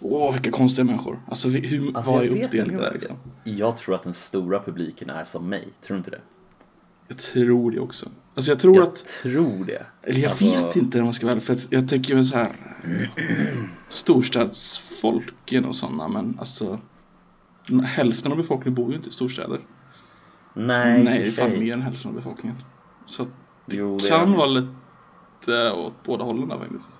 [0.00, 1.18] åh vilka konstiga människor.
[1.28, 3.16] Alltså hur, Alltså, vad är jag uppdelningen där liksom?
[3.44, 5.68] Jag tror att den stora publiken är som mig.
[5.82, 6.20] Tror du inte det?
[7.08, 8.08] Jag tror det också.
[8.34, 9.86] Alltså jag tror jag att, tror det.
[10.02, 12.36] eller jag Alltså- vet inte om man ska välja för att jag tänker väl så
[12.36, 12.52] här
[13.88, 16.78] storstadsfolken och sådana men alltså
[17.80, 19.60] hälften av befolkningen bor ju inte i storstäder.
[20.54, 22.56] Nej, Nej, det är fan mer än hälften av befolkningen.
[23.06, 23.24] Så
[23.66, 26.90] det Jo, det kan är- vara lite åt båda hållen där faktiskt.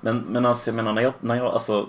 [0.00, 1.88] Men, men alltså jag menar, när jag, när jag, alltså,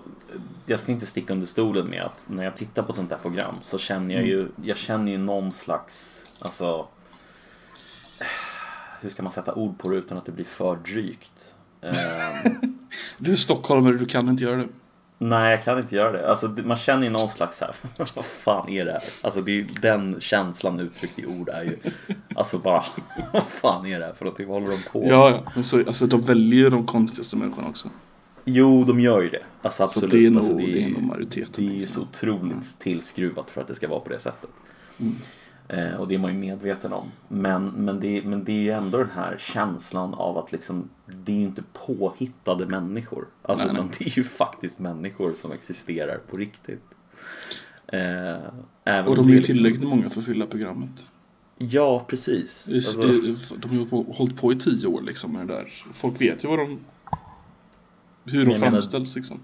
[0.65, 3.17] jag ska inte sticka under stolen med att när jag tittar på ett sånt här
[3.17, 6.87] program så känner jag ju, jag känner ju någon slags, alltså,
[9.01, 11.53] hur ska man sätta ord på det utan att det blir för drygt?
[11.81, 12.77] Ehm,
[13.17, 14.67] Du är stockholmare, du kan inte göra det.
[15.17, 16.29] Nej, jag kan inte göra det.
[16.29, 17.75] Alltså, det- man känner ju någon slags här,
[18.15, 19.01] vad fan är det här?
[19.21, 21.77] Alltså, det är, den känslan uttryckt i ord är ju,
[22.35, 22.83] alltså bara,
[23.33, 24.47] vad fan är det här för någonting?
[24.47, 25.09] Vad håller de på med?
[25.11, 25.43] Ja.
[25.55, 27.89] Men så, alltså de väljer ju de konstigaste människorna också.
[28.45, 29.43] Jo, de gör ju det.
[29.61, 30.11] Alltså Så absolut.
[30.11, 31.65] det är nog, alltså, det är nog majoriteten.
[31.67, 34.49] Det är ju så otroligt tillskruvat för att det ska vara på det sättet.
[34.99, 35.15] Mm.
[35.67, 37.11] Eh, och det är man ju medveten om.
[37.27, 41.31] Men, men, det, men det är ju ändå den här känslan av att liksom, det
[41.31, 43.27] är ju inte påhittade människor.
[43.41, 43.91] Alltså, Nej, nej.
[43.99, 46.83] det är ju faktiskt människor som existerar på riktigt.
[47.87, 47.99] Eh,
[48.83, 51.11] även Och de är ju liksom- tillräckligt många för att fylla programmet.
[51.57, 52.69] Ja, precis.
[52.73, 53.01] Alltså,
[53.57, 55.73] De har ju på- hållit på i tio år liksom med det där.
[55.93, 56.79] Folk vet ju vad de...
[58.25, 59.39] Hur de jag menar- framställs liksom.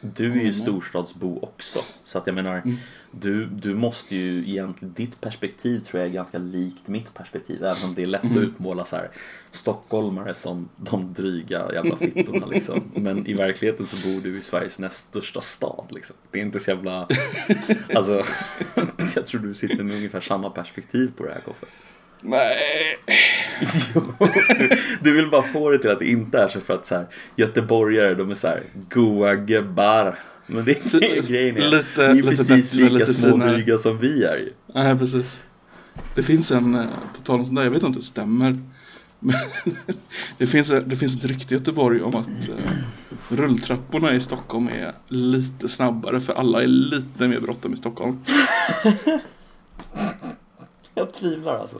[0.00, 0.52] Du är ju Mm.
[0.52, 1.78] storstadsbo också.
[2.04, 2.62] Så att jag menar,
[3.10, 7.64] du, du måste ju egentligen, ditt perspektiv tror jag är ganska likt mitt perspektiv.
[7.64, 8.36] Även om det är lätt Mm.
[8.36, 9.10] att utmåla så här
[9.50, 12.82] stockholmare som de dryga jävla fittorna liksom.
[12.94, 16.16] Men i verkligheten så bor du i Sveriges näst största stad liksom.
[16.30, 17.08] Det är inte så jävla,
[17.94, 18.22] alltså,
[19.16, 21.66] jag tror du sitter med ungefär samma perspektiv på det här Koffe.
[22.22, 22.56] Nej.
[23.94, 24.02] Jo,
[24.58, 24.70] du,
[25.00, 27.06] du vill bara få det till att det inte är så för att så här,
[27.36, 30.18] göteborgare de är så här goa gubbar.
[30.46, 33.98] Men det är grejen är, Lite- ni är lite precis bättre, lika lite smådryga som
[33.98, 34.52] vi är ju.
[34.74, 35.42] Nej, precis.
[36.14, 38.56] Det finns en, eh, på tal om sånt där, jag vet inte om det stämmer.
[39.18, 39.36] Men
[40.38, 42.54] det, finns, det finns ett rykte i Göteborg om att eh,
[43.28, 48.18] rulltrapporna i Stockholm är lite snabbare för alla är lite mer bråttom i Stockholm.
[51.00, 51.76] Jag tvivlar alltså.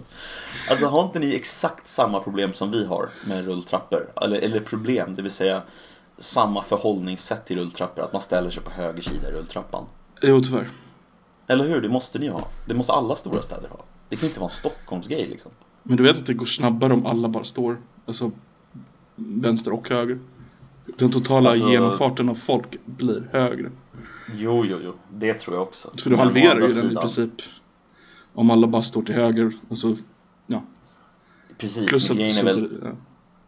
[0.70, 4.12] Alltså har inte ni exakt samma problem som vi har med rulltrappor?
[4.22, 5.62] Eller, eller problem, det vill säga
[6.18, 9.84] samma förhållningssätt till rulltrappor, att man ställer sig på höger sida i rulltrappan.
[10.22, 10.68] Jo, tyvärr.
[11.46, 11.80] Eller hur?
[11.80, 12.48] Det måste ni ha.
[12.66, 13.78] Det måste alla stora städer ha.
[14.08, 15.50] Det kan inte vara en Stockholmsgrej liksom.
[15.82, 18.30] Men du vet att det går snabbare om alla bara står, alltså
[19.16, 20.18] vänster och höger.
[20.98, 23.70] Den totala Alltså- genomfarten av folk blir högre.
[24.34, 24.94] Jo, jo, jo.
[25.12, 25.90] Det tror jag också.
[26.02, 27.32] För du halverar ju den i sidan- princip.
[28.34, 29.96] Om alla bara står till höger, alltså
[30.46, 30.62] ja.
[31.58, 32.90] Precis, Plus att grejen är, väl, ja.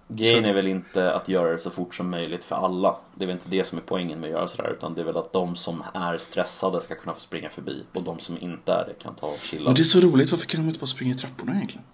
[0.08, 2.96] grejen är väl inte att göra det så fort som möjligt för alla.
[3.14, 4.72] Det är väl inte det som är poängen med att göra sådär.
[4.78, 7.82] Utan det är väl att de som är stressade ska kunna få springa förbi.
[7.92, 9.64] Och de som inte är det kan ta och chilla.
[9.64, 11.84] Men det är så roligt, varför kan de inte bara springa i trapporna egentligen?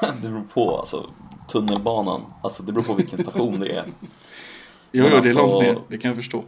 [0.22, 1.10] Det beror på alltså.
[1.48, 3.84] Tunnelbanan, alltså det beror på vilken station det är.
[3.86, 3.96] Jo,
[4.92, 6.44] jo, det är alltså- långt ner, det kan jag förstå.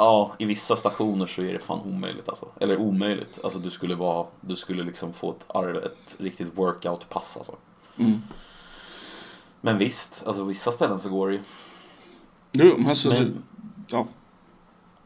[0.00, 2.48] Ja, i vissa stationer så är det fan omöjligt alltså.
[2.60, 3.38] Eller omöjligt.
[3.44, 7.56] Alltså du skulle vara, du skulle liksom få ett, arv- ett riktigt workout-pass alltså.
[7.98, 8.18] Mm.
[9.60, 11.40] Men visst, alltså vissa ställen så går det ju.
[12.52, 13.42] Jo, men alltså, det, Men,
[13.88, 14.06] ja.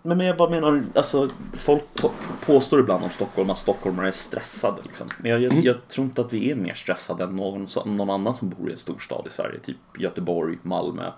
[0.02, 2.11] men, men jag bara menar, alltså folk på,
[2.46, 5.09] påstår ibland om Stockholm att stockholmare är stressade liksom.
[5.18, 5.64] Men jag, jag, Mm.
[5.64, 8.72] jag tror inte att vi är mer stressade än någon, någon annan som bor i
[8.72, 9.59] en storstad i Sverige.
[9.61, 11.11] Typ Göteborg, Malmö.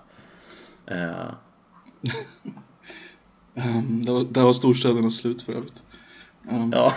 [0.87, 1.31] Eh,
[3.55, 5.83] Um, där, var- där var storstäderna slut för övrigt.
[6.51, 6.91] Um, ja.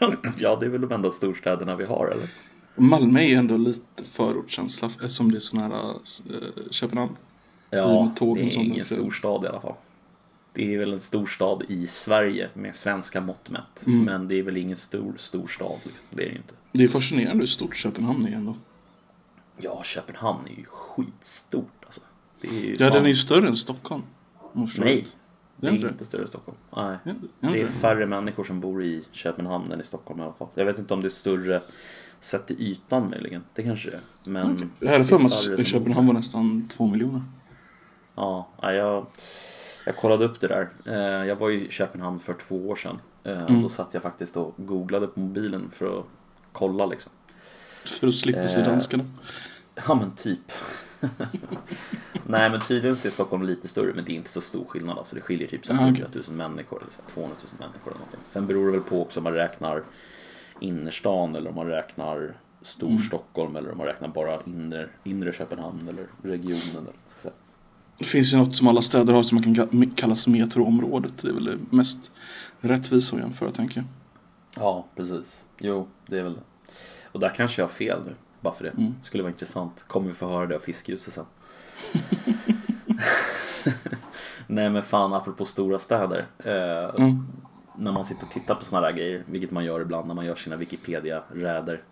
[0.38, 2.28] ja, det är väl de enda storstäderna vi har eller?
[2.76, 7.16] Malmö är ju ändå lite förortskänsla eftersom det är så nära uh, Köpenhamn.
[7.70, 9.74] Ja, det är ingen storstad i alla fall.
[10.52, 13.86] Det är väl en storstad i Sverige med svenska mått mätt.
[13.86, 14.04] Mm.
[14.04, 15.78] Men det är väl ingen stor storstad.
[15.84, 16.06] Liksom.
[16.10, 16.54] Det är det ju inte.
[16.72, 18.56] Det är fascinerande hur stort Köpenhamn är ändå.
[19.58, 22.00] Ja, Köpenhamn är ju skitstort alltså.
[22.40, 24.02] Det är ju Ja, fan- den är ju större än Stockholm.
[24.52, 25.18] Nej, rätt.
[25.56, 26.58] Det är inte inte större Stockholm.
[26.76, 26.96] Nej.
[27.40, 30.48] Det är Det färre människor som bor i Köpenhamn än i Stockholm i alla fall.
[30.54, 31.62] Jag vet inte om det är större
[32.20, 33.44] sett till ytan möjligen.
[33.54, 34.30] Det kanske det är.
[34.30, 34.68] Men Okej.
[34.80, 37.22] Jag hade för mig att Köpenhamn var nästan två miljoner.
[38.14, 39.06] Ja, ja, jag,
[39.86, 40.68] jag kollade upp det där.
[40.86, 42.98] Eh, Jag var i Köpenhamn för två år sedan.
[43.24, 43.62] Eh, Mm.
[43.62, 46.04] Då satt jag faktiskt och googlade på mobilen för att
[46.52, 47.12] kolla liksom.
[48.00, 48.64] För att slippa se Eh.
[48.66, 49.04] danskarna.
[49.86, 50.52] Ja men typ.
[52.26, 54.98] Nej men tydligen så är Stockholm lite större men det är inte så stor skillnad.
[54.98, 56.22] Alltså det skiljer typ så Ah, 100 okej.
[56.28, 58.20] 000 människor eller så här 200 000 människor eller någonting.
[58.24, 59.82] Sen beror det väl på också om man räknar
[60.60, 66.06] innerstan eller om man räknar Storstockholm eller om man räknar bara inre, inre Köpenhamn eller
[66.22, 66.70] regionen.
[66.82, 67.34] Eller, säga.
[67.98, 71.22] Det finns ju något som alla städer har som man kan ka- kallas metroområdet.
[71.22, 72.10] Det är väl det mest
[72.60, 73.84] rättvisa att jämföra tänker jag.
[74.64, 75.44] Ja, precis.
[75.58, 76.40] Jo, det är väl det.
[77.12, 78.14] Och där kanske jag har fel nu.
[78.44, 78.70] Bara för det.
[78.70, 78.94] Mm.
[79.02, 79.84] Skulle vara intressant.
[79.88, 81.24] Kommer vi få höra det av fiskljuset sen.
[84.46, 86.26] Nej men fan, apropå stora städer.
[86.38, 87.26] Eh, Mm.
[87.78, 90.26] När man sitter och tittar på såna där grejer, vilket man gör ibland när man
[90.26, 91.82] gör sina Wikipedia-räder.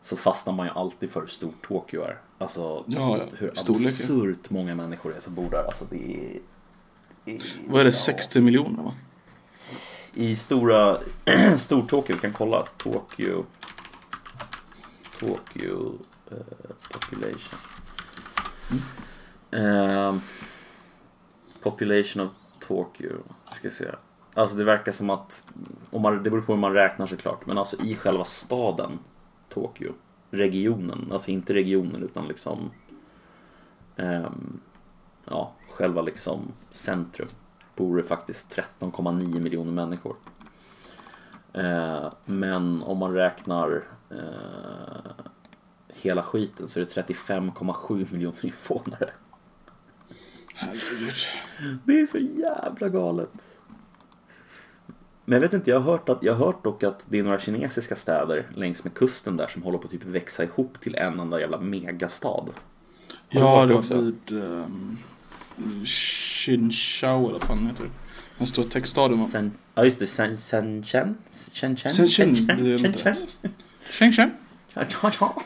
[0.00, 2.18] Så fastnar man ju alltid för hur stort Tokyo är.
[2.38, 3.24] Alltså Ja, ja.
[3.38, 3.86] hur Storleken.
[3.88, 5.64] absurt många människor det är som bor där.
[5.66, 6.38] Alltså det är...
[7.24, 7.88] det är- Vad är det?
[7.88, 7.92] ja.
[7.92, 8.92] 60 miljoner va?
[10.14, 10.96] I stora,
[11.56, 12.66] Stor-Tokyo, vi kan kolla.
[12.76, 13.44] Tokyo.
[15.20, 15.98] Tokyo
[16.30, 16.36] eh,
[16.92, 17.58] population.
[19.50, 20.16] Eh,
[21.62, 23.12] population of Tokyo.
[23.56, 23.90] Ska se.
[24.34, 25.44] Alltså det verkar som att,
[25.90, 28.98] om man, det beror på hur man räknar såklart, men alltså i själva staden
[29.48, 29.92] Tokyo,
[30.30, 32.70] regionen, alltså inte regionen utan liksom
[33.96, 34.60] ehm,
[35.24, 37.28] ja, själva liksom centrum
[37.76, 40.16] bor det faktiskt 13,9 miljoner människor.
[41.54, 45.24] Eh, men om man räknar eh,
[45.88, 49.10] hela skiten så är det 35,7 miljoner invånare.
[50.54, 51.14] Herregud.
[51.84, 53.32] Det är så jävla galet.
[55.24, 57.22] Men jag vet inte, jag har hört, att, jag har hört dock att det är
[57.22, 60.94] några kinesiska städer längs med kusten där som håller på att typ växa ihop till
[60.94, 62.28] en enda jävla megastad.
[62.28, 62.52] Har
[63.28, 64.98] Ja, det var vid um,
[65.84, 67.90] Xinjiang eller vad fan heter det?
[68.38, 69.26] Den stora textstaden va?
[69.26, 70.36] Sen, ja just det, Sen-?
[70.36, 71.16] Shenzhen?
[71.54, 73.28] Shenzhen, det är inte Shenzhen?
[73.90, 74.30] Xinjiang.
[74.74, 75.42] Ja, ja, ja.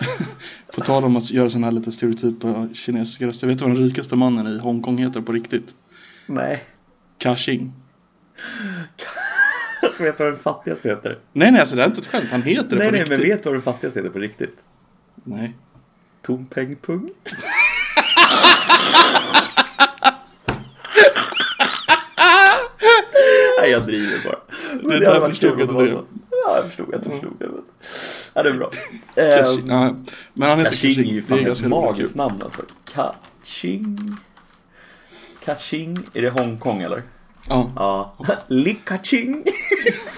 [0.74, 3.46] På tal om att göra sådana här lite stereotypa kinesiska röster.
[3.46, 5.74] Vet du vad den rikaste mannen i Hongkong heter på riktigt?
[6.26, 6.64] Nej.
[7.18, 7.72] Ka-Ching.
[9.98, 11.18] Vet du vad den fattigaste heter?
[11.32, 12.28] Nej, nej, alltså det är inte ett skämt.
[12.30, 13.18] Han heter det Nej, på nej, riktigt.
[13.18, 14.56] men vet du vad den fattigaste heter på riktigt?
[15.24, 15.56] Nej.
[16.22, 17.10] Tom Peng Pung.
[23.70, 24.38] Nej, jag driver bara.
[24.82, 25.90] Men Det är hade varit kul att det.
[26.30, 26.86] Ja, jag förstod.
[26.92, 27.46] Jag förstod det.
[27.46, 27.62] Men...
[28.34, 28.70] Ja, det är bra.
[29.14, 29.66] Ka-Ching.
[29.66, 29.94] Nej,
[30.34, 32.62] men han heter Kaching är ju Det fan är ett magiskt namn alltså.
[32.92, 34.16] Kaching.
[35.44, 35.98] Kaching.
[36.14, 37.02] Är det Hongkong eller?
[37.48, 38.16] Ja, Ja.
[38.48, 39.44] Li Kaching.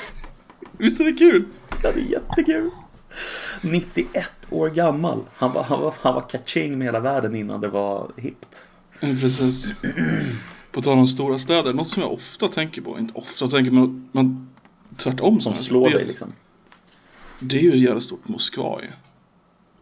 [0.78, 1.44] visst är det kul?
[1.82, 2.70] Ja, det är jättekul.
[3.60, 5.22] 91 år gammal.
[5.34, 8.64] Han var, han var, han var kaching med hela världen innan det var hippt.
[9.00, 9.74] Mm, Precis.
[10.72, 14.08] På tal om stora städer, något som jag ofta tänker på, inte ofta tänker men,
[14.12, 14.50] men
[14.96, 16.32] tvärtom Som slår dig liksom.
[17.40, 18.88] Det är ju jävla stort Moskva ju.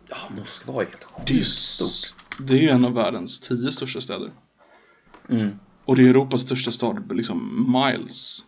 [0.09, 2.15] Ja, Moskva är helt Det är ju, stort.
[2.39, 4.31] det är ju en av världens tio största städer.
[5.29, 5.59] Mm.
[5.85, 8.45] Och det är Europas största stad, liksom miles.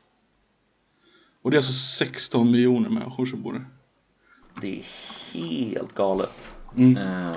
[1.42, 3.66] Och det är alltså 16 miljoner människor som bor där.
[4.60, 4.84] Det är
[5.32, 6.32] helt galet.
[6.78, 6.96] Mm.
[6.96, 7.36] Eh,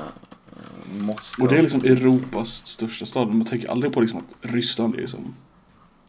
[0.99, 1.43] Moskva.
[1.43, 3.27] Och det är liksom Europas största stad.
[3.33, 5.35] Man tänker aldrig på liksom att Ryssland är liksom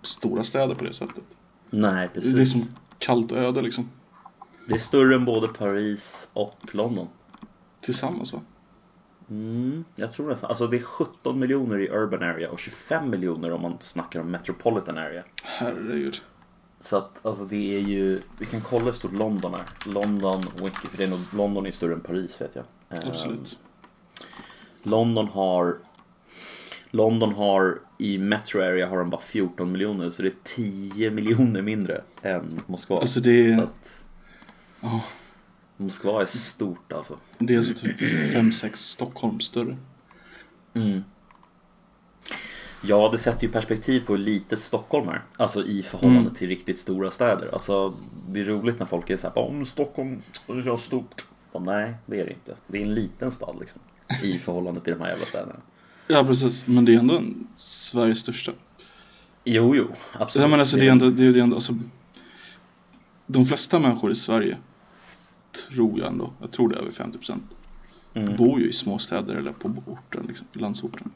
[0.02, 1.24] stora städer på det sättet.
[1.70, 2.34] Nej, Det precis.
[2.34, 2.62] är liksom
[2.98, 3.90] kallt och öde liksom.
[4.68, 7.08] Det är större än både Paris och London.
[7.80, 8.40] Tillsammans va?
[9.30, 10.48] Mm, jag tror nästan.
[10.50, 14.30] Alltså det är 17 miljoner i urban area och 25 miljoner om man snackar om
[14.30, 15.24] metropolitan area.
[15.42, 16.20] Herregud.
[16.80, 19.64] Så att alltså det är ju, vi kan kolla hur stort London är.
[19.92, 22.64] London, Wiki, för det är nog, London är större än Paris vet jag.
[22.88, 23.58] Absolut.
[24.86, 25.76] London har
[26.90, 31.62] London har i metro area har de bara 14 miljoner så det är 10 miljoner
[31.62, 32.96] mindre än Moskva.
[32.98, 34.00] Alltså det är, att
[34.80, 35.04] ja,
[35.76, 37.18] Moskva är stort alltså.
[37.38, 39.76] det är alltså typ 5-6 Stockholm större.
[40.74, 41.00] Mm.
[42.82, 45.22] Ja, det sätter ju perspektiv på hur litet Stockholm är.
[45.36, 46.34] Alltså i förhållande Mm.
[46.34, 47.50] till riktigt stora städer.
[47.52, 47.94] Alltså,
[48.28, 51.24] det är roligt när folk är såhär, om Stockholm är så stort.
[51.52, 52.54] Och nej, det är det inte.
[52.66, 53.80] Det är en liten stad liksom.
[54.22, 55.56] I förhållande till de här jävla städerna.
[56.08, 58.52] Ja precis, men det är ändå en Sveriges största.
[59.44, 60.42] Jo, jo, absolut.
[60.44, 61.74] Ja, men alltså det är ändå, det är ändå alltså,
[63.26, 64.56] De flesta människor i Sverige
[65.68, 67.38] Tror jag ändå, jag tror det är över 50%
[68.14, 68.36] Mm.
[68.36, 71.12] Bor ju i små städer eller på orten liksom, i landsorten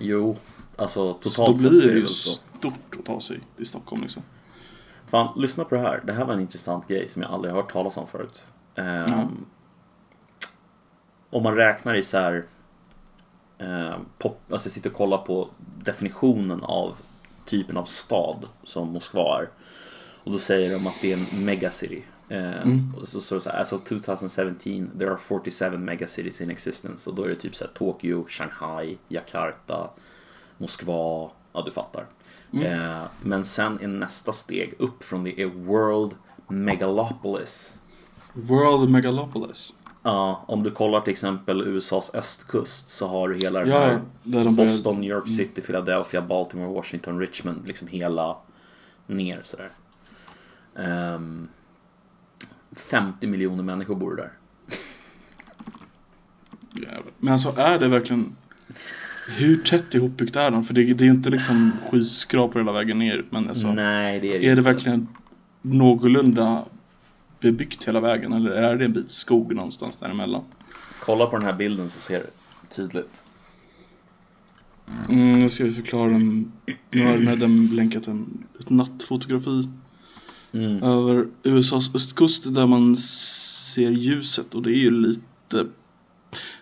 [0.00, 0.36] Jo,
[0.76, 2.30] alltså totalt sett blir så är det ju så.
[2.30, 4.22] stort att ta sig till Stockholm liksom
[5.10, 6.02] Fan, lyssna på det här.
[6.06, 8.46] Det här var en intressant grej som jag aldrig har hört talas om förut.
[8.74, 9.28] Ehm, Ja.
[11.30, 12.44] Om man räknar i så här,
[13.58, 15.48] ehm, pop, alltså jag sitter och kollar på
[15.84, 16.96] definitionen av
[17.44, 19.48] typen av stad som Moskva är.
[20.24, 22.02] Och då säger de att det är en megacity.
[22.28, 22.94] Eh, Mm.
[23.00, 27.10] och så så här, as of 2017 there are 47 megacities in existence.
[27.10, 29.90] Och då är det typ så här Tokyo, Shanghai, Jakarta,
[30.58, 32.06] Moskva, ja du fattar.
[32.52, 32.66] Mm.
[32.66, 36.14] Eh, men sen är nästa steg upp från det är World
[36.48, 37.78] Megalopolis.
[38.32, 39.74] World Megalopolis.
[40.06, 44.00] Ja, om du kollar till exempel USAs östkust så har du hela den Ja, här
[44.22, 47.66] där de Boston, New York City, Philadelphia, Baltimore, Washington, Richmond.
[47.66, 48.36] Liksom hela
[49.06, 49.70] ner sådär.
[50.76, 51.48] Ehm,
[52.76, 54.32] 50 miljoner människor bor där.
[56.72, 57.12] Jävlar.
[57.18, 58.36] Men alltså är det verkligen
[59.28, 60.64] Hur tätt ihopbyggt är de?
[60.64, 64.40] För det, det är inte liksom skyskrapor hela vägen ner Men alltså Nej, det är
[64.40, 65.08] det Är det verkligen
[65.62, 66.64] någorlunda
[67.40, 68.32] bebyggt hela vägen?
[68.32, 70.42] Eller är det en bit skog någonstans däremellan?
[71.00, 72.26] Kolla på den här bilden så ser du
[72.76, 73.22] tydligt.
[75.08, 76.52] Mm, jag ska ju förklara den.
[76.90, 79.68] Nu har Nedem länkat en, ett nattfotografi
[80.52, 80.82] Mm.
[80.82, 85.66] över USAs östkust där man ser ljuset och det är ju lite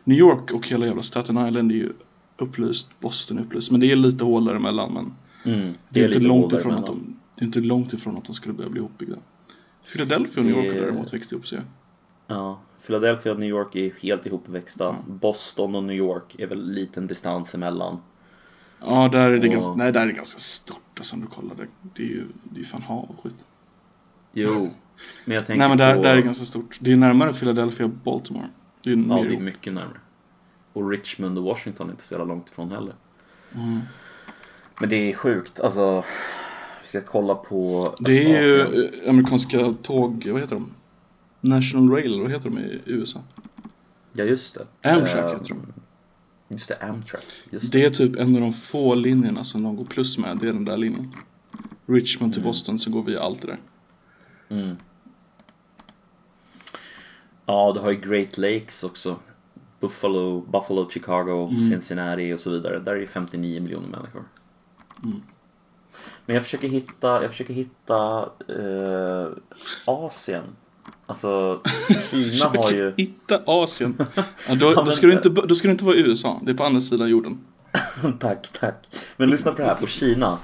[0.04, 1.92] New York och hela jävla Staten Island är ju
[2.38, 5.12] upplyst, Boston är upplyst men det är lite hål däremellan men
[5.54, 5.74] Mm.
[5.88, 8.24] det är, inte lite långt hål ifrån att de, det är inte långt ifrån att
[8.24, 9.16] de skulle börja bli ihopbyggda.
[9.92, 11.60] Philadelphia och New York har däremot växt ihop sig.
[12.26, 14.88] Ja, Philadelphia och New York är helt ihopväxta.
[14.88, 15.18] Mm.
[15.18, 17.98] Boston och New York är väl en liten distans emellan.
[18.80, 21.26] Ja, där är det Och- ganska, nej där är det ganska stort alltså, om du
[21.26, 21.54] kollar.
[21.56, 23.46] Det, det är ju det är fan hav och skit.
[24.32, 24.70] Jo,
[25.24, 26.02] men jag tänker Nej men där, på...
[26.02, 26.78] där är det ganska stort.
[26.80, 28.48] Det är närmare Philadelphia och Baltimore.
[28.82, 29.98] Det är Ja, det är mycket närmare.
[30.72, 32.94] Och Richmond och Washington är inte så jävla långt ifrån heller.
[33.54, 33.80] Mm.
[34.80, 36.04] Men det är sjukt, alltså.
[36.94, 37.94] Ska kolla på...
[37.98, 40.72] Det är ju amerikanska tåg, vad heter de?
[41.40, 43.20] National Rail, vad heter de i USA?
[44.12, 44.90] Ja, just det.
[44.90, 45.72] Amtrak Eh, heter de.
[46.48, 47.24] Just det, Amtrak.
[47.50, 47.78] Just det.
[47.78, 50.52] Det är typ en av de få linjerna som de går plus med, det är
[50.52, 51.12] den där linjen.
[51.86, 52.48] Richmond till Mm.
[52.50, 53.58] Boston så går vi allt det där.
[54.48, 54.76] Mm.
[57.46, 59.16] Ja, du har ju Great Lakes också.
[59.80, 61.60] Buffalo, Buffalo, Chicago, Mm.
[61.70, 62.78] Cincinnati och så vidare.
[62.78, 64.24] Där är det 59 miljoner människor.
[65.04, 65.22] Mm.
[66.26, 69.28] Men jag försöker hitta, jag försöker hitta eh,
[69.84, 70.42] Asien.
[71.06, 71.60] Alltså,
[72.10, 72.94] Kina har ju...
[72.96, 73.96] Hitta Asien.
[74.48, 76.64] Ja, då, då, ska det inte, då ska det inte vara USA, det är på
[76.64, 77.38] andra sidan jorden.
[78.20, 78.86] tack, tack.
[79.16, 80.38] Men lyssna på det här, på Kina.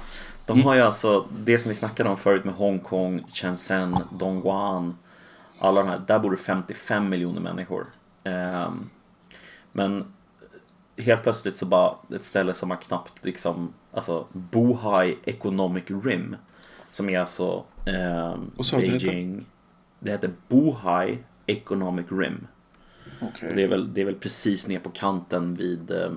[0.45, 0.65] De Mm.
[0.65, 4.97] har ju alltså det som vi snackade om förut med Hongkong, Shenzhen, Dongguan.
[5.59, 7.87] Alla de här, där bor det 55 miljoner människor.
[8.23, 8.89] Ehm,
[9.71, 10.13] men
[11.01, 16.35] helt plötsligt så bara ett ställe som har knappt liksom, alltså Bohai Economic Rim.
[16.91, 19.05] Som är alltså ehm, sa du att det heter?
[19.05, 19.45] Beijing.
[19.99, 22.47] Det heter Bohai Economic Rim.
[23.21, 23.55] Okej.
[23.55, 26.11] Det är, väl, det är väl precis ner på kanten vid eh,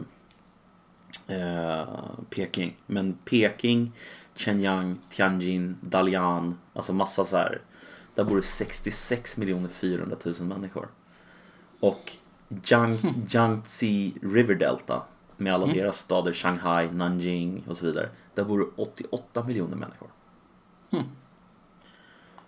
[1.27, 1.89] eh,
[2.31, 2.77] Peking.
[2.87, 3.93] Men Peking,
[4.35, 7.61] Shenyang, Tianjin, Dalian, alltså massa så här.
[8.15, 10.89] Där bor det 66 miljoner 400 000 människor.
[11.81, 12.17] Och
[12.49, 15.03] Jiangxi River Delta
[15.37, 18.09] med alla deras stader, Shanghai, Nanjing och så vidare.
[18.35, 20.09] Där bor det 88 miljoner människor.
[20.91, 21.03] Hmm.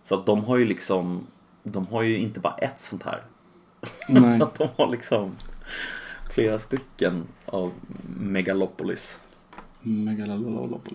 [0.02, 1.26] Så att de har ju liksom,
[1.62, 3.22] de har ju inte bara ett sånt här
[4.08, 4.38] Nej.
[4.42, 5.32] att de har liksom
[6.30, 7.72] flera stycken av
[8.18, 9.20] Megalopolis.
[9.82, 10.86] Megalalalala.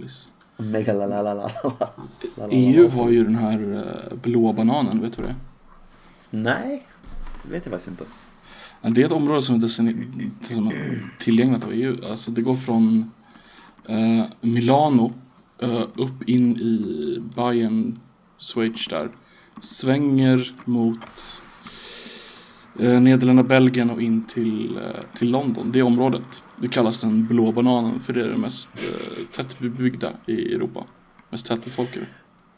[2.49, 5.35] EU E har ju den här eh, blå bananen, vet du det?
[6.29, 6.87] Nej,
[7.43, 8.05] det vet jag faktiskt inte.
[8.81, 12.05] Det är ett område som är, design- som är tillgängligt av EU.
[12.09, 13.11] Alltså det går från
[13.85, 15.13] eh, Milano
[15.61, 17.99] eh, upp in i Bayern,
[18.39, 19.09] Schweiz där.
[19.59, 20.99] Svänger mot
[22.79, 24.83] eh, Nederländerna, Belgien och in till, eh,
[25.15, 25.71] till London.
[25.71, 26.43] Det området.
[26.57, 30.83] Det kallas den blå bananen för det är det mest eh, tättbebyggda i Europa.
[31.29, 32.05] Mest tättbefolkade.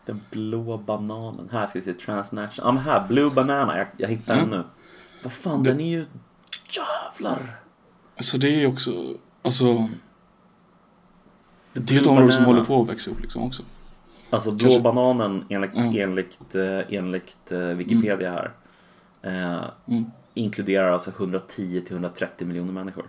[0.05, 1.49] Den blå bananen.
[1.51, 2.51] Här ska vi se, transnational.
[2.67, 3.77] Ja men här, blue banana.
[3.77, 4.57] Jag, jag hittar den Mm.
[4.59, 4.63] nu.
[5.23, 6.05] Vad fan, Det- den är ju...
[6.69, 7.39] Jävlar!
[8.17, 9.89] Alltså det är också, alltså
[11.73, 13.63] The det är ett område som håller på att växa upp liksom också.
[14.29, 15.95] Alltså blå Kanske- bananen enligt, Mm.
[15.95, 18.51] enligt, eh, enligt eh, Wikipedia här.
[19.21, 20.05] Eh, Mm.
[20.33, 23.05] inkluderar alltså 110 till 130 miljoner människor.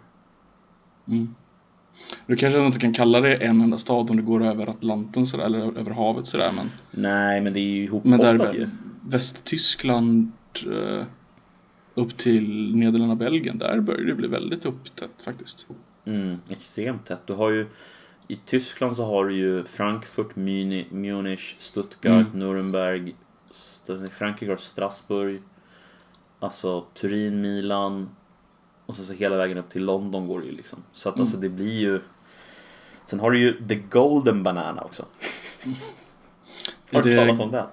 [1.09, 1.35] Mm.
[2.27, 5.45] Du kanske inte kan kalla det en enda stad om du går över Atlanten sådär,
[5.45, 8.69] eller över havet sådär men Nej, men det är ju ihopkopplat ju.
[9.01, 10.33] Västtyskland
[10.67, 11.07] eh,
[11.95, 15.67] upp till Nederländerna Belgien, där börjar det bli väldigt upptätt faktiskt.
[16.05, 17.27] Mm, extremt tätt.
[17.27, 17.67] Du har ju
[18.29, 22.39] i Tyskland så har du ju Frankfurt, Muni- Munich, Stuttgart, Mm.
[22.39, 23.15] Nuremberg.
[24.11, 25.43] Frankrike har Strasbourg.
[26.39, 28.09] Alltså Turin, Milan.
[28.87, 30.79] Och så, så hela vägen upp till London går det ju liksom.
[30.93, 31.23] Så att Mm.
[31.23, 32.01] alltså det blir ju.
[33.07, 35.05] Sen har du ju The Golden Banana också.
[36.93, 37.67] Har Är du det- talat om den?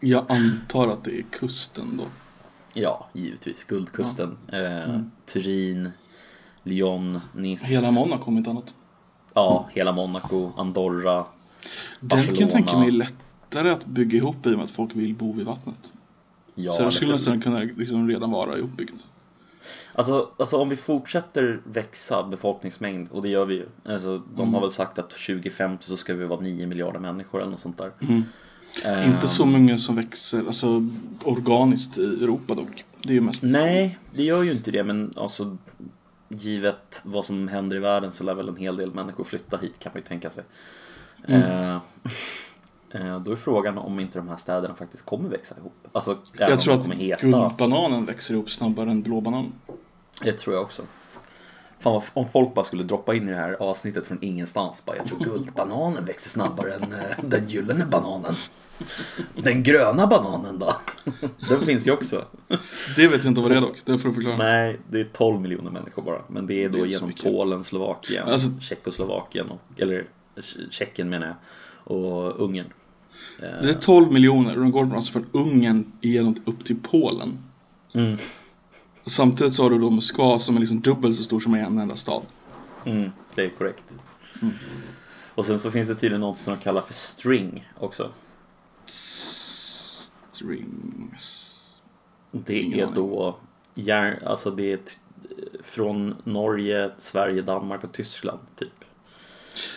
[0.00, 2.04] Jag antar att det är kusten då.
[2.78, 3.64] Ja, givetvis.
[3.64, 4.36] Guldkusten.
[4.52, 5.10] Eh, Mm.
[5.26, 5.90] Turin,
[6.62, 7.66] Lyon, Nice.
[7.66, 8.74] Hela Monaco om inte annat.
[9.34, 11.14] Ja, hela Monaco, Andorra.
[12.00, 12.50] Den kan jag Barcelona.
[12.50, 15.92] tänka mig lättare att bygga ihop i och med att folk vill bo vid vattnet.
[16.54, 19.10] Ja, så det skulle nästan kunna liksom redan vara ihopbyggt.
[19.94, 23.66] Alltså, alltså om vi fortsätter växa befolkningsmängd, och det gör vi ju.
[23.84, 24.54] Alltså, de Mm.
[24.54, 27.78] har väl sagt att 2050 så ska vi vara 9 miljarder människor eller något sånt
[27.78, 27.92] där.
[28.00, 28.22] Mm.
[28.84, 30.88] Ehm, Inte så många som växer alltså,
[31.24, 32.84] organiskt i Europa dock.
[33.02, 35.56] Det är ju mest Nej, det gör ju inte det, men alltså
[36.28, 39.78] givet vad som händer i världen så lär väl en hel del människor flytta hit
[39.78, 40.44] kan man ju tänka sig.
[41.28, 41.42] Mm.
[41.42, 41.80] Eh,
[42.90, 45.88] eh, då är frågan om inte de här städerna faktiskt kommer växa ihop.
[45.92, 47.26] Alltså, Jag tror att heta.
[47.26, 49.52] guldbananen växer ihop snabbare än blåbananen.
[50.22, 50.82] Det tror jag också.
[51.78, 54.82] Fan vad, om folk bara skulle droppa in i det här avsnittet från ingenstans.
[54.84, 58.34] Bara, jag tror guldbananen växer snabbare än eh, den gyllene bananen.
[59.42, 60.72] Den gröna bananen då?
[61.48, 62.24] Den finns ju också.
[62.96, 64.36] Det vet jag inte vad det är dock, det får du förklara.
[64.36, 66.22] Nej, det är 12 miljoner människor bara.
[66.28, 67.32] Men det är Det är då inte så genom.
[67.38, 70.04] Polen, Slovakien, Alltså- Tjeckoslovakien, och, eller
[70.36, 71.36] Tj- Tjeckien menar jag,
[71.96, 72.66] och Ungern.
[73.40, 77.38] Det är 12 miljoner och de går alltså från Ungern igenom upp till Polen.
[77.94, 78.16] Mm,
[79.06, 81.96] samtidigt så har du då Moskva som är liksom dubbelt så stor som en enda
[81.96, 82.22] stad.
[82.84, 83.84] mm, det är korrekt.
[85.34, 88.10] Och sen så finns det tydligen något som de kallar för string också.
[90.30, 91.42] Strings.
[92.30, 93.36] Det Ingen är då
[93.74, 94.78] järn, alltså det är
[95.62, 98.84] från Norge, Sverige, Danmark och Tyskland typ.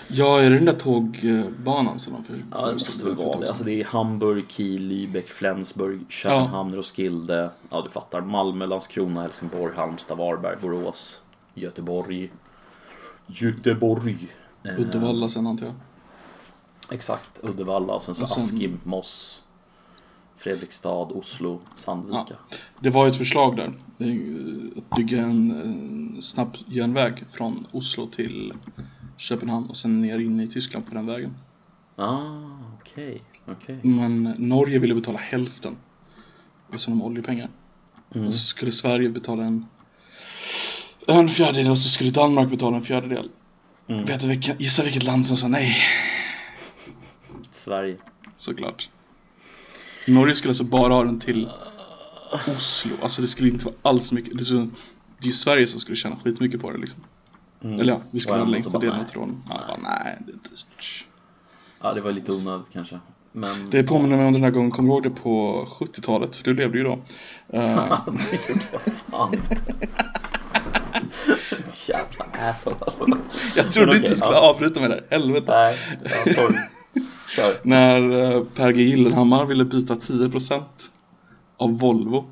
[0.08, 3.48] Ja, är det den där tågbanan som de för, Ja, det måste väl vara det.
[3.48, 7.50] Alltså det är Hamburg, Kiel, Lübeck, Flensburg, Köpenhamn, Roskilde.
[7.70, 8.22] Ja, du fattar.
[8.22, 11.22] Malmö, Landskrona, Helsingborg, Halmstad, Varberg, Borås,
[11.54, 12.32] Göteborg.
[13.28, 14.28] Göteborg.
[14.64, 15.76] Eh, Uddevalla sen antar jag.
[16.92, 19.44] Exakt, Uddevalla och sen så Och sen- Askim, Moss,
[20.38, 22.36] Fredrikstad, Oslo, Sandvika.
[22.80, 23.74] Det var ju ett förslag där.
[24.78, 28.54] Att bygga en, en snabb järnväg från Oslo till
[29.20, 31.38] Köpenhamn och sen ner in i Tyskland på den vägen.
[31.96, 32.20] Ah,
[32.82, 33.80] okej, okej.
[33.84, 35.78] Men Norge ville betala hälften.
[36.70, 37.50] Eftersom de har oljepengar.
[38.16, 38.28] Mm.
[38.28, 39.66] Och så skulle Sverige betala en
[41.08, 43.30] en fjärdedel och så skulle Danmark betala en fjärdedel.
[43.88, 44.06] Mm.
[44.06, 45.76] Vet du vilka, gissa vilket land som sa nej?
[47.52, 47.98] Sverige.
[48.36, 48.90] Såklart.
[50.08, 51.50] Norge skulle alltså bara ha den till
[52.48, 52.92] Oslo.
[53.02, 54.38] Alltså det skulle inte vara alls mycket.
[54.38, 57.00] Det är, så, det är ju Sverige som skulle tjäna skitmycket på det liksom.
[57.64, 57.80] Mm.
[57.80, 59.08] Eller ja, vi skulle ha längsta delen av nej.
[59.08, 59.44] tråden.
[59.50, 60.50] Ja, bara, nej, det är inte...
[61.82, 63.00] Ja, det var lite onödigt kanske.
[63.32, 63.70] Men...
[63.70, 66.36] Det påminner mig om den här gången, kommer du ihåg det på 70-talet?
[66.36, 67.00] För du levde ju då.
[67.54, 69.32] Eh, det gjorde jag fan.
[71.88, 73.06] Jävla asshole alltså.
[73.56, 74.50] jag trodde Men inte du skulle ja.
[74.50, 75.52] avbryta mig där, helvete.
[75.52, 75.78] Nej,
[76.26, 76.58] ja, sorry.
[77.36, 77.60] Kör.
[77.64, 80.64] När eh, Per G Gyllenhammar ville byta 10%
[81.58, 82.26] av Volvo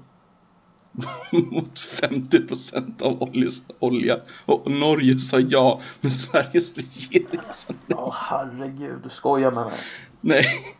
[1.31, 7.97] mot 50% av oljes, olja och Norge sa ja men Sveriges regering sa nej.
[7.99, 9.79] Åh herregud, du skojar med mig.
[10.21, 10.75] nej.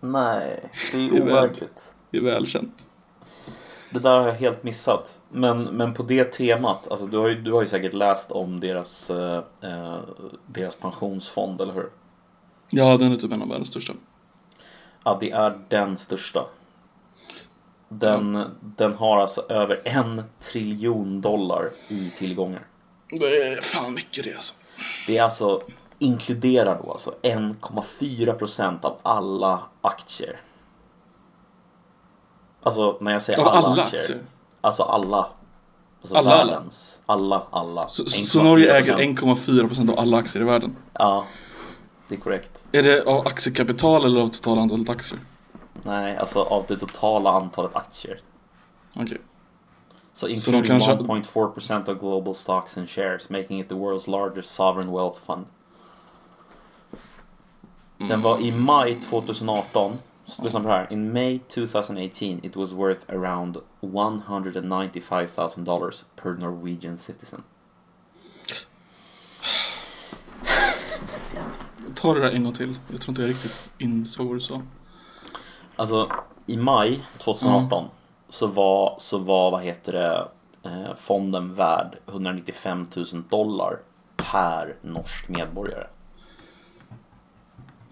[0.00, 1.94] Nej, det är overkligt.
[2.10, 2.88] Det är välkänt.
[3.90, 5.20] Det där har jag helt missat.
[5.28, 8.60] Men, men på det temat, alltså du har ju, du har ju säkert läst om
[8.60, 9.98] deras, eh, eh,
[10.46, 11.88] deras pensionsfond, eller hur?
[12.70, 13.92] Ja, den är typ en av världens största.
[15.04, 16.44] Ja, det är den största.
[17.88, 22.66] Den, den har alltså över en triljon dollar i tillgångar.
[23.10, 24.54] Det är fan mycket det alltså.
[25.06, 25.62] Det är alltså,
[25.98, 30.40] inkluderar då alltså 1,4% av alla aktier.
[32.62, 34.00] Alltså när jag säger Av alla, alla aktier.
[34.00, 34.18] aktier?
[34.60, 35.28] Alltså alla.
[36.00, 37.00] Alltså Alla, världens.
[37.06, 37.88] Alla, alla.
[37.88, 39.16] Så, så, Norge äger 1,4%.
[39.16, 40.76] 1,4% av alla aktier i världen.
[40.92, 41.26] Ja,
[42.08, 42.62] det är korrekt.
[42.72, 45.20] Är det av aktiekapital eller av totala antalet aktier?
[45.88, 48.20] Nej, alltså av det totala antalet aktier.
[48.96, 49.18] Okej.
[50.12, 54.50] So de including kanske- 1.4% of global stocks and shares, making it the world's largest
[54.54, 55.46] sovereign wealth fund.
[57.98, 60.92] Den var i maj 2018, så lyssna på det här.
[60.92, 67.42] In May 2018 it was worth around 195,000 dollars per Norwegian citizen.
[71.94, 72.78] Ta det där en gång till.
[72.90, 74.62] Jag tror inte jag riktigt insåg vad du sa.
[75.78, 76.12] Alltså
[76.46, 77.88] i maj 2018
[78.28, 80.28] så var, så var vad heter det,
[80.70, 83.78] eh, fonden värd 195 000 dollar
[84.16, 85.86] per norsk medborgare.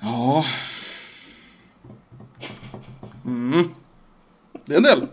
[0.01, 0.45] Ja.
[3.25, 3.69] Mm.
[4.65, 5.07] Det är en del.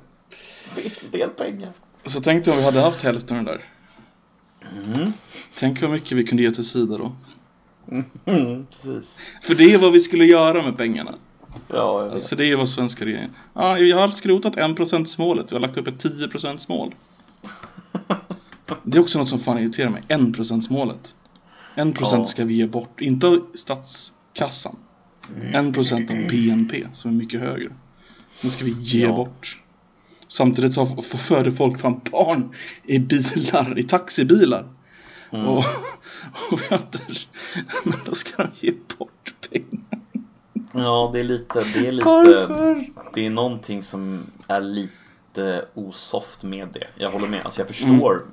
[0.76, 1.72] Det är en del pengar.
[2.06, 3.64] Så tänk dig om vi hade haft hälften av den där.
[4.94, 5.14] Mm.
[5.58, 7.12] Tänk vad mycket vi kunde ge till Sida då.
[8.26, 9.32] Mm, precis.
[9.42, 11.16] För det är vad vi skulle göra med pengarna.
[11.68, 12.14] Ja, jag vet.
[12.14, 13.32] Alltså det är vad svenska regeringen...
[13.54, 15.52] Ja, jag har skrotat 1% målet.
[15.52, 16.96] Jag har lagt upp ett 10% mål.
[18.84, 20.04] Det är också något som fan irriterar mig.
[20.08, 21.16] 1% målet.
[21.76, 22.26] 1% Ja.
[22.26, 23.02] ska vi ge bort.
[23.02, 24.76] Inte av statskassan.
[25.54, 27.70] 1% av BNP som är mycket högre.
[28.42, 29.16] Det ska vi ge Ja.
[29.16, 29.60] bort.
[30.28, 32.50] Samtidigt så föder folk fram barn
[32.84, 34.66] i bilar, i taxibilar.
[35.32, 35.46] Mm.
[35.48, 35.66] Och,
[36.52, 37.02] och väntar.
[37.84, 40.03] Men då ska de ge bort pengar.
[40.74, 42.86] Ja, det är lite, det är lite, Varför?
[43.14, 46.88] det är någonting som är lite osoft med det.
[46.96, 48.26] Jag håller med, alltså jag förstår.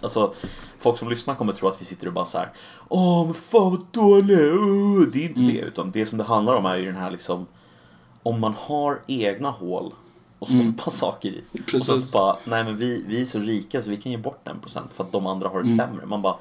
[0.00, 0.34] Alltså,
[0.78, 2.52] folk som lyssnar kommer tro att vi sitter och bara så här.
[2.88, 6.54] Åh, men fan vad dålig, uh." Det är inte det, utan det som det handlar
[6.54, 7.46] om är ju den här liksom.
[8.22, 9.94] Om man har egna hål
[10.38, 11.44] och stoppa saker i.
[11.52, 11.86] Och Precis.
[11.86, 14.48] sen så bara, nej men vi, vi är så rika så vi kan ge bort
[14.48, 16.06] en procent för att de andra har det sämre.
[16.06, 16.36] Man bara,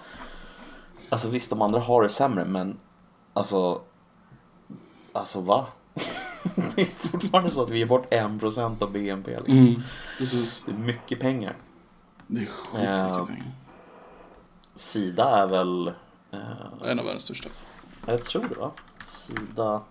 [1.10, 2.78] alltså visst de andra har det sämre men
[3.34, 3.82] alltså,
[5.16, 5.68] alltså va?
[6.76, 9.38] det är fortfarande så att vi ger bort en procent av BNP.
[9.38, 9.58] Liksom.
[9.58, 9.82] Mm,
[10.18, 10.64] precis.
[10.66, 11.56] Det är mycket pengar.
[12.28, 13.26] Det är skitmycket Ja.
[13.26, 13.52] pengar.
[14.76, 15.88] Sida är väl,
[16.32, 17.50] eh, En av världens största.
[18.06, 18.72] jag tror det va?
[19.08, 19.82] Sida,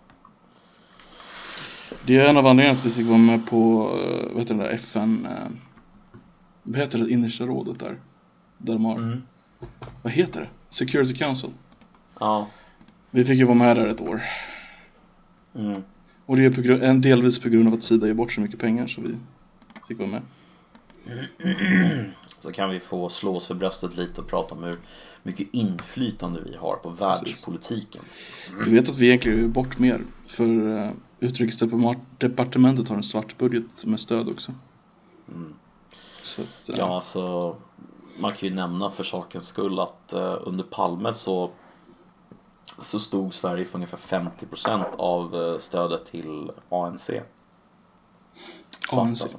[2.07, 4.63] Det är en av anledningarna att vi fick vara med på, eh, vad heter det
[4.63, 5.49] där, FN, eh,
[6.63, 7.97] vad heter det innersta rådet där?
[8.59, 9.23] Där de har, mm.
[10.03, 10.49] vad heter det?
[10.71, 11.51] Security Council.
[12.21, 12.47] ja,
[13.11, 14.23] Vi fick ju vara med där ett år.
[15.55, 15.83] Mm.
[16.27, 18.41] Och det är på grund, en delvis på grund av att Sida ger bort så
[18.41, 19.19] mycket pengar så vi
[19.89, 20.23] fick vara med.
[22.41, 24.77] Så kan vi få slå oss för bröstet lite och prata om hur
[25.23, 28.03] mycket inflytande vi har på världspolitiken.
[28.65, 30.01] Du vet att vi egentligen ger bort mer.
[30.27, 30.91] För uh,
[31.21, 34.53] Utrikesdepartementet har en svart budget med stöd också.
[36.23, 37.57] Så att, eh, Ja, alltså
[38.21, 41.51] man kan ju nämna för sakens skull att eh, under Palme så
[42.79, 47.11] så stod Sverige för ungefär 50% av eh, stödet till ANC.
[48.89, 49.23] Svart ANC.
[49.23, 49.39] alltså.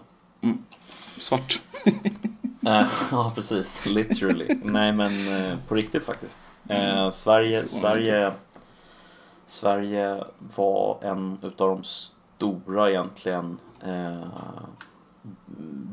[1.18, 1.62] svart.
[2.68, 3.86] Eh, ja, precis.
[3.86, 4.60] Literally.
[4.64, 6.40] Nej, men eh, på riktigt faktiskt.
[6.68, 8.32] Eh, Sverige, Sverige,
[9.46, 10.24] Sverige
[10.56, 14.28] var en utav de stora egentligen eh,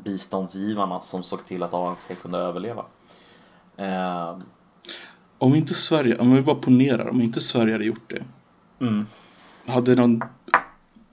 [0.04, 2.84] biståndsgivarna som såg till att ANC kunde överleva.
[3.76, 4.38] Eh,
[5.42, 8.24] Om inte Sverige, om vi bara ponerar, om inte Sverige hade gjort det.
[8.80, 9.06] mm.
[9.66, 10.22] Hade någon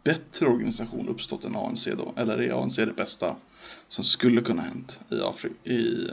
[0.03, 2.13] bättre organisation uppstått än ANC då?
[2.15, 3.36] Eller är ANC det bästa
[3.88, 5.69] som skulle kunna hänt i Afrika?
[5.69, 6.07] I,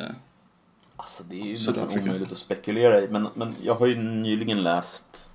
[0.97, 3.09] Alltså det är ju nästan omöjligt att spekulera i.
[3.09, 5.29] Men, men jag har ju nyligen läst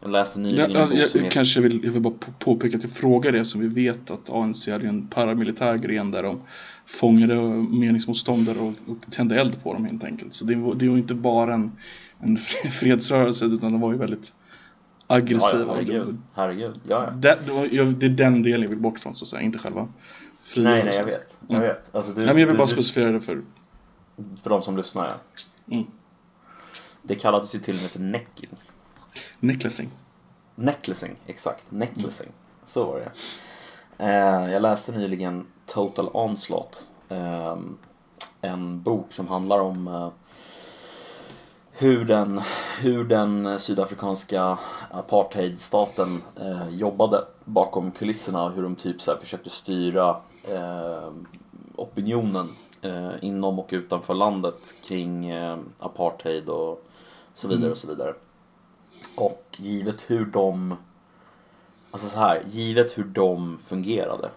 [0.00, 2.14] Jag läste nyligen jag, en bok jag, som jag, heter kanske vill, jag vill bara
[2.14, 6.10] på- påpeka till fråga det som vi vet att ANC hade ju en paramilitär gren
[6.10, 6.40] där de
[6.86, 7.34] fångade
[7.78, 10.34] meningsmotståndare och, och tände eld på dem helt enkelt.
[10.34, 11.72] Så det det var inte bara en,
[12.20, 12.36] en
[12.72, 14.32] fredsrörelse utan de var ju väldigt
[15.08, 15.62] Ja, aggressiva.
[15.62, 16.16] ja, herregud.
[16.34, 16.80] Herregud.
[16.88, 17.10] Ja, ja.
[17.10, 19.42] Det, det, var, jag, det är den delen jag vill bort från så att säga,
[19.42, 19.88] inte själva Nej,
[20.42, 20.86] frigörelsen.
[20.86, 21.36] nej, jag vet.
[21.48, 21.94] Jag vet.
[21.94, 23.42] Alltså, du, Nej, men jag vill du, bara specificera det för
[24.42, 25.74] För de som lyssnar, ja.
[25.76, 25.86] Mm.
[27.02, 28.48] Det kallades ju till och med för necking
[29.40, 29.90] necklacing.
[30.54, 31.64] Necklacing, exakt.
[31.68, 32.28] Necklacing.
[32.64, 33.10] Så var det.
[33.98, 36.90] Eh, jag läste nyligen Total Onslaught.
[37.08, 37.56] Eh,
[38.40, 40.08] en bok som handlar om eh,
[41.72, 42.40] hur, den,
[42.80, 44.58] hur den sydafrikanska
[44.90, 50.16] apartheidstaten eh, jobbade bakom kulisserna och hur de typ så här försökte styra
[50.48, 51.10] eh,
[51.76, 52.48] opinionen
[52.82, 56.86] eh, inom och utanför landet kring eh, apartheid och
[57.34, 58.14] så vidare och så vidare.
[59.16, 60.76] Och givet hur de
[61.90, 64.30] Alltså så här, givet hur de fungerade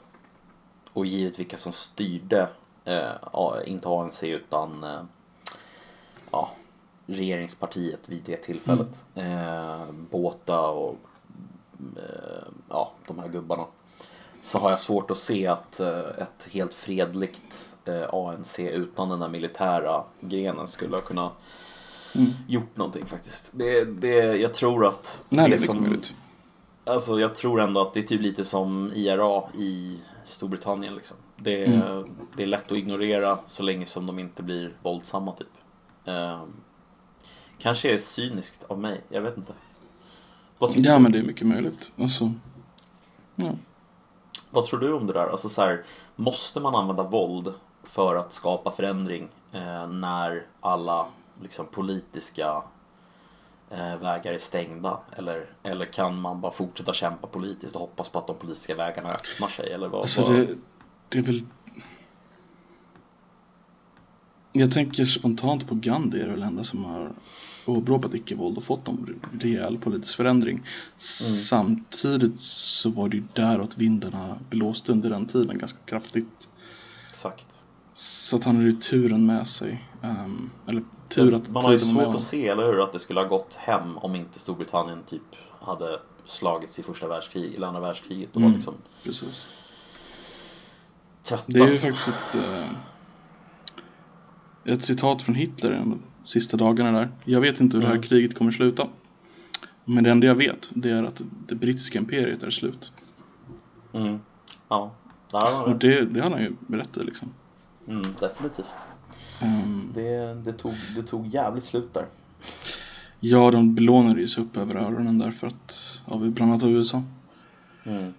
[0.94, 2.50] och givet vilka som styrde
[2.86, 3.12] eh,
[3.66, 5.02] inte ANC utan eh,
[6.32, 6.52] ja,
[7.06, 8.88] regeringspartiet vid det tillfället.
[9.16, 10.96] Eh, Båta och
[11.98, 13.66] eh, ja, de här gubbarna.
[14.44, 19.20] Så har jag svårt att se att eh, ett helt fredligt eh, ANC utan den
[19.20, 21.34] där militära grenen skulle ha kunnat
[22.48, 23.50] gjort någonting faktiskt.
[23.52, 26.16] Det, det, jag tror att Nej, det är som, mycket möjligt.
[26.86, 31.18] Alltså jag tror ändå att det är typ lite som IRA i Storbritannien liksom.
[31.38, 32.10] Det, Mm.
[32.38, 35.48] det är lätt att ignorera så länge som de inte blir våldsamma typ.
[36.06, 36.54] Ehm,
[37.58, 39.54] kanske är cyniskt av mig, jag vet inte.
[40.60, 41.00] Ja, du?
[41.00, 41.94] men det är mycket möjligt.
[41.98, 42.32] Alltså,
[43.36, 43.52] ja.
[44.50, 45.28] Vad tror du om det där?
[45.28, 45.84] Alltså så här,
[46.16, 47.54] måste man använda våld
[47.84, 51.06] för att skapa förändring eh, när alla
[51.42, 52.64] liksom, politiska
[53.70, 55.00] eh, vägar är stängda?
[55.16, 59.14] Eller, eller kan man bara fortsätta kämpa politiskt och hoppas på att de politiska vägarna
[59.14, 59.72] öppnar sig?
[59.72, 60.56] Eller vad, Alltså det,
[61.10, 61.46] det är väl...
[64.52, 67.12] Jag tänker spontant på Gandhi är väl enda som har
[67.66, 70.64] åberopat icke-våld och fått en rejäl politisk förändring.
[70.98, 76.50] Samtidigt så var det ju däråt vindarna blåste under den tiden ganska kraftigt.
[77.10, 77.46] Exakt.
[78.00, 79.84] Så att han hade ju turen med sig.
[80.02, 83.20] Ehm, eller tur att Man har ju svårt att se, eller hur, att det skulle
[83.20, 85.22] ha gått hem om inte Storbritannien typ
[85.62, 88.54] hade slagits i första världskriget eller andra världskriget och Mm.
[88.54, 88.74] liksom
[89.04, 89.48] Precis.
[91.46, 92.70] Det är ju faktiskt ett, eh,
[94.74, 97.10] ett citat från Hitler de sista dagarna där.
[97.26, 98.02] Jag vet inte hur det Mm.
[98.02, 98.88] här kriget kommer sluta.
[99.86, 102.92] Men det enda jag vet det är att det brittiska imperiet är slut.
[103.94, 104.20] Mm.
[104.70, 104.92] Ja,
[105.32, 107.34] har Och det, det hade han ju berättat liksom.
[107.90, 108.66] Mm, definitivt.
[109.42, 112.06] Ehm, Det, det, tog, det tog jävligt slut där.
[113.20, 116.70] ja, de belånade ju sig upp över öronen där för att, av, bland annat av
[116.70, 117.04] USA.
[117.84, 118.14] Mm.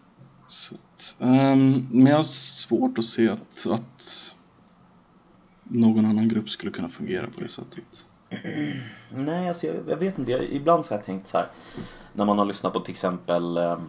[0.47, 4.35] Så att, ehm, men jag har svårt att se att, att
[5.63, 8.07] någon annan grupp skulle kunna fungera på det sättet.
[9.15, 10.31] Nej, alltså jag, jag vet inte.
[10.33, 11.49] Jag, ibland så har jag tänkt så här.
[12.13, 13.81] När man har lyssnat på till exempel ehm,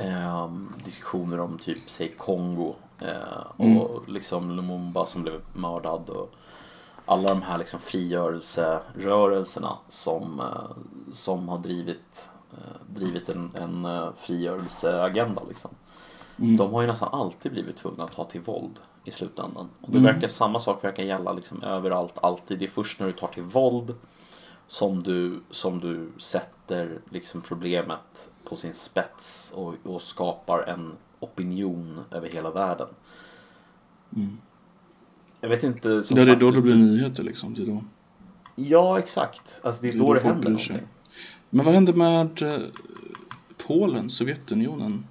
[0.00, 2.74] ehm, diskussioner om typ, säg Kongo.
[2.98, 6.08] eh, och liksom Lumumba som blev mördad.
[6.10, 6.32] Och
[7.06, 14.08] alla de här liksom frigörelserörelserna som, eh, som har drivit, eh, drivit en, en eh,
[14.16, 15.42] frigörelseagenda.
[15.48, 15.70] Liksom.
[16.38, 16.56] Mm.
[16.56, 19.68] De har ju nästan alltid blivit tvungna att ta till våld i slutändan.
[19.80, 20.14] Och det Mm.
[20.14, 22.58] verkar, samma sak verkar gälla liksom överallt, alltid.
[22.58, 23.94] Det är först när du tar till våld
[24.70, 32.00] som du, som du sätter liksom problemet på sin spets och, och skapar en opinion
[32.10, 32.88] över hela världen.
[34.16, 34.38] Mm.
[35.40, 36.04] Jag vet inte.
[36.04, 37.54] Som Ja, det är sagt, då det blir nyheter liksom.
[37.54, 37.84] Det är då.
[38.54, 39.60] Ja, exakt.
[39.62, 40.88] Alltså det är Det är då då det händer någonting.
[41.50, 42.60] Men vad hände med eh,
[43.66, 45.06] Polen, Sovjetunionen?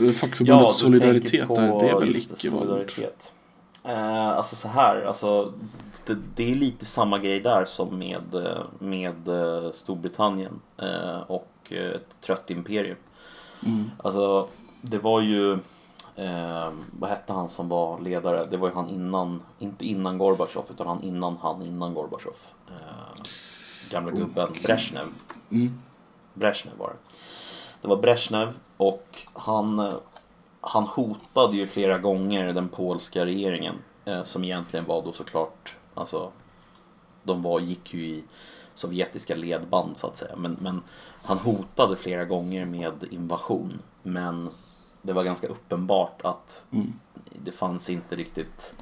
[0.00, 3.32] Eh, Fackförbundet du Solidaritet på det är väl solidaritet.
[3.84, 5.52] Eh, alltså så här, alltså
[6.06, 11.52] det, det är lite samma grej där som med, eh, med eh, Storbritannien eh, och
[11.68, 12.96] eh, ett trött imperium.
[13.66, 13.90] Mm.
[13.98, 14.48] Alltså
[14.80, 15.52] det var ju,
[16.16, 18.46] eh, vad hette han som var ledare?
[18.50, 22.36] Det var ju han innan, inte innan Gorbatjov utan han innan han innan Gorbatjov.
[22.68, 23.22] Eh,
[23.90, 25.06] gamla gubben Brezhnev.
[25.50, 25.82] Mm.
[26.34, 27.16] Brezhnev var det.
[27.82, 29.92] Det var Brezhnev och han,
[30.64, 33.74] han hotade ju flera gånger den polska regeringen.
[34.04, 36.30] Eh, som egentligen var då såklart, alltså
[37.22, 38.24] de var, gick ju i
[38.74, 40.36] sovjetiska ledband så att säga.
[40.36, 40.82] Men, men
[41.22, 43.82] han hotade flera gånger med invasion.
[44.02, 44.50] Men
[45.02, 46.92] det var ganska uppenbart att Mm.
[47.44, 48.76] det fanns inte riktigt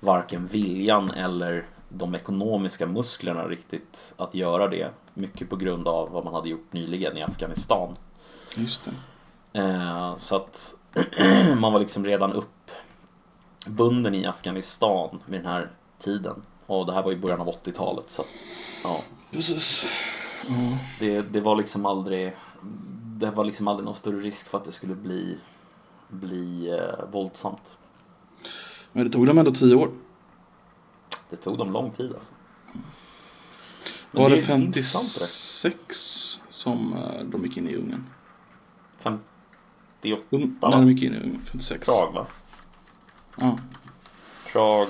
[0.00, 4.90] varken viljan eller de ekonomiska musklerna riktigt att göra det.
[5.14, 7.96] Mycket på grund av vad man hade gjort nyligen i Afghanistan.
[8.56, 8.90] Just det.
[9.58, 10.74] Eh, så att
[11.58, 12.32] man var liksom redan
[13.66, 16.42] uppbunden i Afghanistan vid den här tiden.
[16.66, 18.10] Och det här var i början av 80-talet.
[18.10, 18.28] Så att,
[18.84, 19.00] ja,
[19.30, 19.90] Precis.
[20.48, 20.78] Ja.
[21.00, 22.36] det, det var liksom aldrig
[23.16, 25.38] Det var liksom aldrig någon större risk för att det skulle bli
[26.08, 27.76] Bli eh, våldsamt.
[28.92, 29.90] Men det tog dem ändå tio år.
[31.30, 32.32] Det tog dem lång tid alltså.
[34.10, 38.06] Men Var det, det 56 som eh, de gick in i Ungern?
[40.02, 40.68] 58 Un- va?
[40.70, 41.86] när de gick in i Ungern, 56.
[41.88, 42.26] Prag va?
[43.36, 43.58] Ja.
[44.52, 44.88] Prag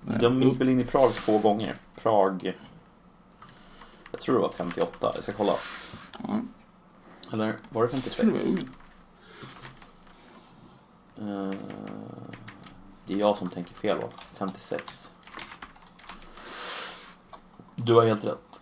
[0.00, 1.76] Nej, De gick väl in i Prag två gånger.
[2.02, 2.52] Prag
[4.10, 5.52] Jag tror det var 58, jag ska kolla.
[6.18, 6.40] ja.
[7.32, 8.42] Eller var det Jag tror det 56?
[8.42, 8.68] var Ungern.
[11.18, 11.58] Eh,
[13.06, 14.08] det är jag som tänker fel va?
[14.32, 15.12] 56.
[17.76, 18.60] Du har helt rätt.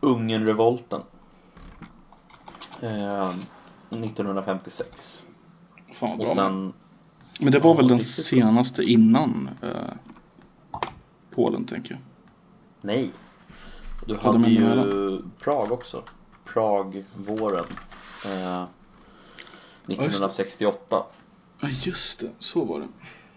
[0.00, 1.02] Ungernrevolten.
[2.80, 3.34] Eh,
[3.90, 5.26] 1956.
[5.92, 6.44] Fan vad Och bra.
[6.44, 6.72] sen...
[7.40, 9.70] Men det var väl den senaste innan eh,
[11.34, 12.00] Polen tänker jag.
[12.80, 13.10] Nej.
[14.06, 15.22] Du Hade hade man ju nära?
[15.40, 16.02] Prag också.
[16.44, 17.64] Prag-våren.
[18.26, 18.62] Eh,
[19.86, 21.02] 1968.
[21.60, 22.86] Ja just det, så var det.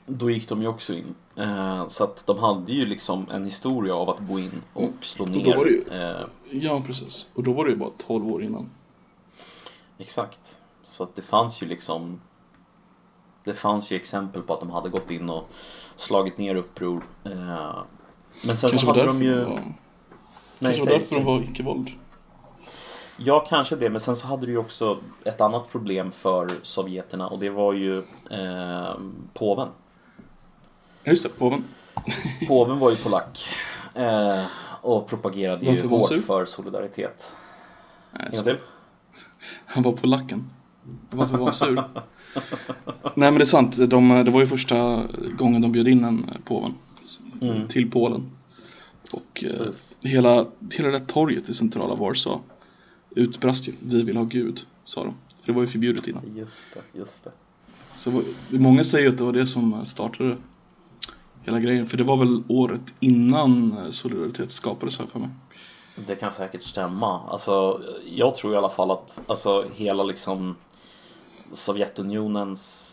[0.06, 1.16] Då gick de ju också in.
[1.36, 5.26] Eh, så att de hade ju liksom en historia av att gå in och slå
[5.26, 5.40] Mm.
[5.40, 5.54] Och ner.
[5.54, 7.28] då var det ju- eh, Ja precis.
[7.34, 8.70] Och då var det ju bara 12 år innan.
[10.02, 10.60] Exakt.
[10.84, 12.22] Så att det fanns ju liksom
[13.44, 15.50] Det fanns ju exempel på att de hade gått in och
[15.96, 17.04] slagit ner uppror.
[17.24, 17.32] Eh,
[18.46, 19.44] men sen Kanske så var hade de ju...
[19.44, 19.74] var, Nej,
[20.60, 21.90] kanske var säg, därför de var icke-våld.
[23.18, 23.90] Ja, kanske det.
[23.90, 27.74] Men sen så hade du ju också ett annat problem för sovjeterna och det var
[27.74, 27.98] ju
[28.32, 28.96] eh,
[29.34, 29.68] påven.
[31.04, 31.64] Just det, påven.
[32.48, 33.46] Påven var ju polack
[33.96, 34.46] eh,
[34.82, 37.32] och propagerade ju Varför var hårt för solidaritet.
[38.12, 38.64] Nej, En så- gång till?
[39.72, 40.46] Han var polacken.
[41.10, 41.84] Varför var han sur?
[43.16, 45.08] Nej men det är sant, de, det var ju första
[45.38, 46.74] gången de bjöd in en påven.
[47.42, 47.68] Mm.
[47.68, 48.32] till Polen.
[49.12, 49.68] Och eh,
[50.04, 52.44] hela, hela det torget i centrala Warsaw
[53.16, 55.14] utbrast ju, vi vill ha Gud, sa de.
[55.40, 56.36] För det var ju förbjudet innan.
[56.36, 57.32] Just det, just det.
[57.94, 60.38] Så många säger att det var det som startade
[61.42, 61.88] hela grejen.
[61.88, 65.30] För det var väl året innan Solidaritet skapades här för mig.
[65.96, 67.22] Det kan säkert stämma.
[67.30, 70.56] Alltså, jag tror i alla fall att alltså, hela liksom
[71.52, 72.88] Sovjetunionens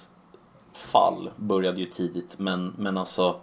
[0.72, 3.40] fall började ju tidigt men, men alltså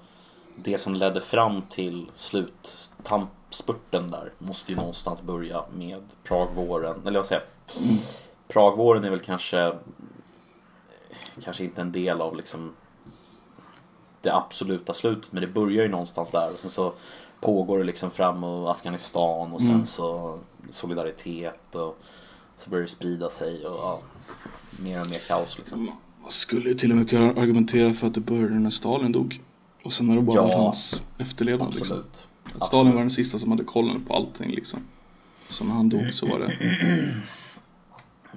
[0.56, 7.08] det som ledde fram till slutspurten där måste ju någonstans börja med Pragvåren.
[7.08, 7.76] Eller vad säger jag?
[8.48, 9.78] Pragvåren är väl kanske
[11.44, 12.74] kanske inte en del av liksom
[14.22, 16.94] det absoluta slutet men det börjar ju någonstans där och sen så
[17.46, 19.86] pågår det liksom fram och Afghanistan och sen Mm.
[19.86, 20.40] så
[20.70, 22.00] solidaritet och
[22.58, 24.00] så börjar det sprida sig och ja,
[24.80, 25.86] mer och mer kaos liksom.
[26.22, 29.42] Man skulle ju till och med kunna argumentera för att det började när Stalin dog.
[29.84, 30.58] Och sen är det bara Ja.
[30.64, 31.98] hans efterlevnad liksom.
[31.98, 32.28] Absolut.
[32.68, 34.80] Stalin var den sista som hade kollen på allting liksom.
[35.48, 36.54] Så när han dog så var det.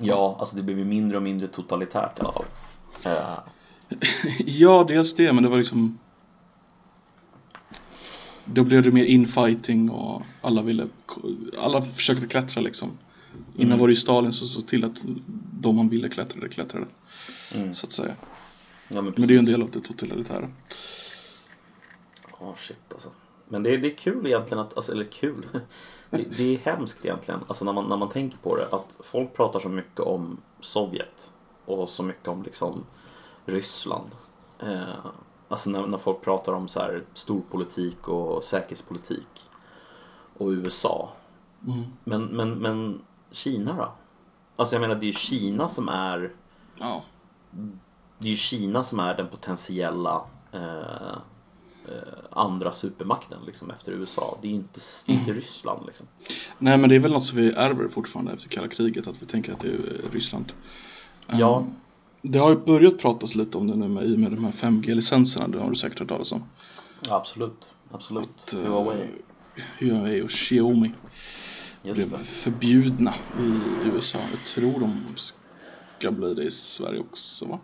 [0.01, 2.45] Ja, alltså det blev ju mindre och mindre totalitärt i alla fall.
[3.05, 3.39] Eh,
[4.47, 5.99] Ja, dels det, men det var liksom
[8.53, 10.89] Då blev det mer infighting och alla ville
[11.59, 12.91] Alla försökte klättra liksom
[13.55, 13.79] Innan Mm.
[13.79, 15.03] var det ju Stalin som såg till att
[15.61, 16.87] de man ville klättrade klättrade
[17.55, 17.73] Mm.
[17.73, 18.15] Så att säga
[18.89, 20.51] Ja, men, Men det är ju en del av det totalitära
[22.41, 23.09] Ja, shit alltså.
[23.49, 25.47] Men det, det är kul egentligen att, alltså, eller kul.
[26.11, 28.67] Det, det är hemskt egentligen, alltså när man, när man tänker på det.
[28.73, 31.31] Att folk pratar så mycket om Sovjet
[31.65, 32.85] och så mycket om liksom
[33.47, 34.11] Ryssland.
[34.61, 35.07] Eh,
[35.49, 39.49] alltså när, när folk pratar om så här storpolitik och säkerhetspolitik.
[40.39, 41.13] Och USA.
[41.67, 41.85] mm.
[42.05, 43.93] Men, men, men Kina då?
[44.57, 46.33] Alltså jag menar det är ju Kina som är
[46.79, 47.03] Ja,
[48.19, 51.13] det är ju Kina som är den potentiella eh,
[51.89, 54.39] eh, andra supermakten liksom, efter USA.
[54.43, 56.07] Det är ju inte, är inte Ryssland liksom.
[56.59, 59.27] nej men det är väl något som vi ärver fortfarande efter kalla kriget Att vi
[59.27, 60.53] tänker att det är Ryssland
[61.27, 61.59] Ja.
[61.59, 61.75] Ehm,
[62.23, 64.53] Det har ju börjat pratas lite om det nu med, i och med de här
[64.53, 66.45] 5G-licenserna Det har du säkert hört talas om
[67.09, 67.73] Ja, absolut.
[67.93, 68.29] Absolut.
[68.45, 69.09] Att, eh, Huawei.
[69.79, 70.91] Huawei och Xiaomi
[71.83, 72.25] Just blev det.
[72.25, 74.19] förbjudna i USA.
[74.31, 77.59] Jag tror de ska bli det i Sverige också va?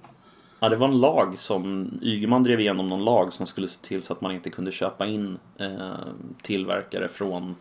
[0.60, 4.02] Ja, det var en lag som Ygeman drev igenom någon lag som skulle se till
[4.02, 5.94] så att man inte kunde köpa in eh,
[6.42, 7.54] tillverkare från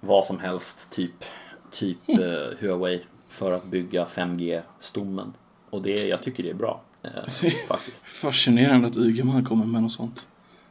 [0.00, 1.24] vad som helst, typ,
[1.70, 5.32] typ eh, Huawei, för att bygga 5G-stommen.
[5.70, 7.10] Och det, jag tycker det är bra, eh,
[7.68, 8.02] faktiskt.
[8.08, 10.26] Fascinerande att Ygeman kommer med något sånt.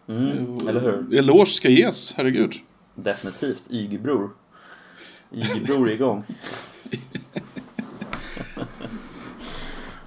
[0.08, 1.18] Mm, eller hur?
[1.20, 2.54] Eloge ska ges, herregud.
[2.96, 3.64] Definitivt.
[3.70, 4.30] Ygebror.
[5.34, 6.24] Ygebror är igång.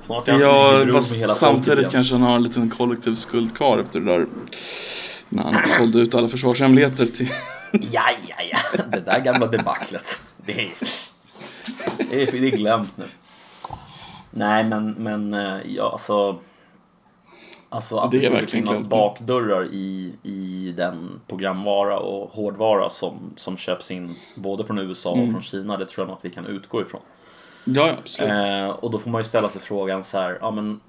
[0.01, 1.91] Snart är han Ja, Ygebror med fast hela folket samtidigt igen.
[1.91, 4.27] kanske han har en liten kollektiv skuld kvar efter det där.
[5.29, 7.29] När han sålde ut alla försvarshemligheter till...
[7.73, 8.59] Ja, ja, ja.
[8.93, 10.21] Det där gamla debaclet.
[10.47, 10.71] Det är,
[12.11, 13.05] det är, det är glömt nu.
[14.31, 16.39] Nej, men, men eh, ja, alltså.
[17.71, 18.89] Alltså att Det det, skulle finnas glömt.
[18.89, 25.19] bakdörrar i, i den programvara och hårdvara som, som köps in både från USA och
[25.19, 25.31] Mm.
[25.33, 25.77] från Kina.
[25.77, 27.01] Det tror jag nog att vi kan utgå ifrån.
[27.65, 28.31] Ja, absolut.
[28.31, 30.81] Eh, och då får man ju ställa sig frågan så här, ja men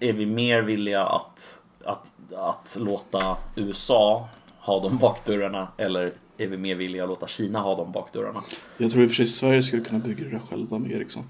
[0.00, 4.28] är vi mer villiga att, att, att låta USA
[4.60, 8.40] ha de bakdörrarna eller är vi mer villiga att låta Kina ha de bakdörrarna?
[8.78, 11.24] Jag tror i och för sig Sverige skulle kunna bygga det där själva med Ericsson.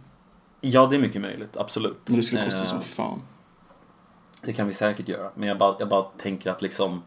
[0.60, 1.98] Ja, det är mycket möjligt, absolut.
[2.06, 3.22] Men det skulle kosta Eh, som fan.
[4.42, 7.02] Det kan vi säkert göra, men jag bara, jag bara tänker att liksom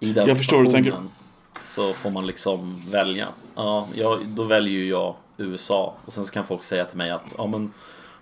[0.00, 0.94] i den Jag förstår du tänker.
[1.62, 3.28] Så får man liksom välja.
[3.54, 7.10] Ja, jag, då väljer ju jag USA och sen så kan folk säga till mig
[7.10, 7.72] att ja men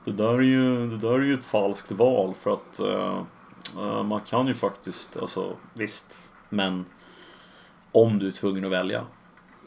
[0.04, 3.22] det där är ju, det där är ju ett falskt val för att eh,
[4.02, 6.84] man kan ju faktiskt, alltså visst, men
[7.92, 9.04] om du är tvungen att välja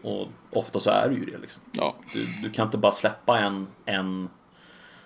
[0.03, 1.61] och ofta så är du ju det liksom.
[1.72, 4.30] Ja, Du, du kan inte bara släppa en, en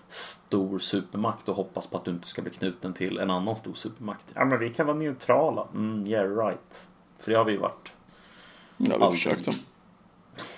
[0.08, 3.74] stor supermakt och hoppas på att du inte ska bli knuten till en annan stor
[3.74, 4.26] supermakt.
[4.36, 5.68] Ja men vi kan vara neutrala.
[5.74, 6.88] Mm, yeah right.
[7.20, 7.94] För det har vi ju varit.
[8.78, 9.12] ja vi Aldrig.
[9.12, 9.52] försökte.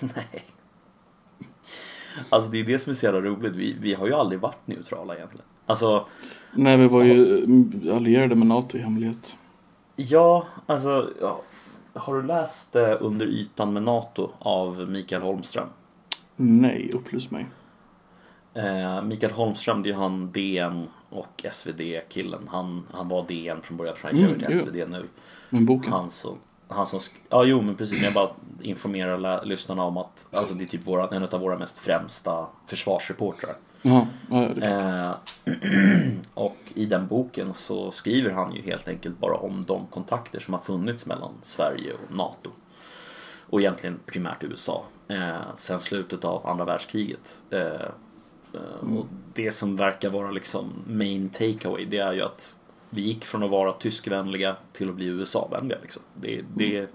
[0.00, 0.44] Nej.
[2.28, 3.56] Alltså det är det som är så jävla roligt.
[3.56, 5.46] Vi, vi har ju aldrig varit neutrala egentligen.
[5.66, 6.06] Alltså,
[6.54, 9.38] Nej, vi var ju mm, allierade med NATO i hemlighet.
[9.96, 11.10] ja, alltså.
[11.20, 11.42] Ja.
[11.94, 15.68] Har du läst eh, Under ytan med NATO av Mikael Holmström?
[16.36, 17.46] Nej, upplys mig.
[18.58, 22.48] Eh, Mikael Holmström, det är ju han DN och SvD-killen.
[22.50, 24.58] Han, han var DN från början, tror jag, Mm, över till.
[24.60, 25.06] SvD nu.
[25.50, 25.92] Men boken.
[25.92, 26.38] Han som...
[26.68, 28.30] han som, ja jo men precis, men jag bara
[28.62, 32.46] informerar lä- lyssnarna om att alltså, det är typ våra, en av våra mest främsta
[32.66, 33.54] försvarsreportrar.
[33.82, 34.44] Ja, ja.
[34.62, 35.14] Eh,
[36.34, 40.54] och i den boken så skriver han ju helt enkelt bara om de kontakter som
[40.54, 42.50] har funnits mellan Sverige och NATO.
[43.50, 44.84] Och egentligen primärt USA.
[45.08, 47.40] Eh, sen slutet av andra världskriget.
[47.50, 47.88] Eh,
[48.54, 52.56] eh, och det som verkar vara liksom main takeaway det är ju att
[52.90, 55.78] vi gick från att vara tyskvänliga till att bli USA-vänliga.
[55.82, 56.02] Liksom.
[56.14, 56.90] Det, det,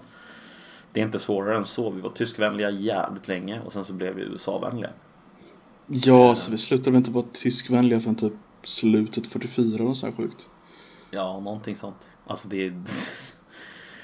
[0.92, 1.90] det är inte svårare än så.
[1.90, 4.90] Vi var tyskvänliga jävligt länge och sen så blev vi USA-vänliga.
[5.86, 8.32] Ja, så vi slutade väl inte vara tyskvänliga förrän typ
[8.62, 10.48] slutet 44 och så här sjukt.
[11.10, 12.08] Ja, någonting sånt.
[12.26, 12.82] Alltså det är...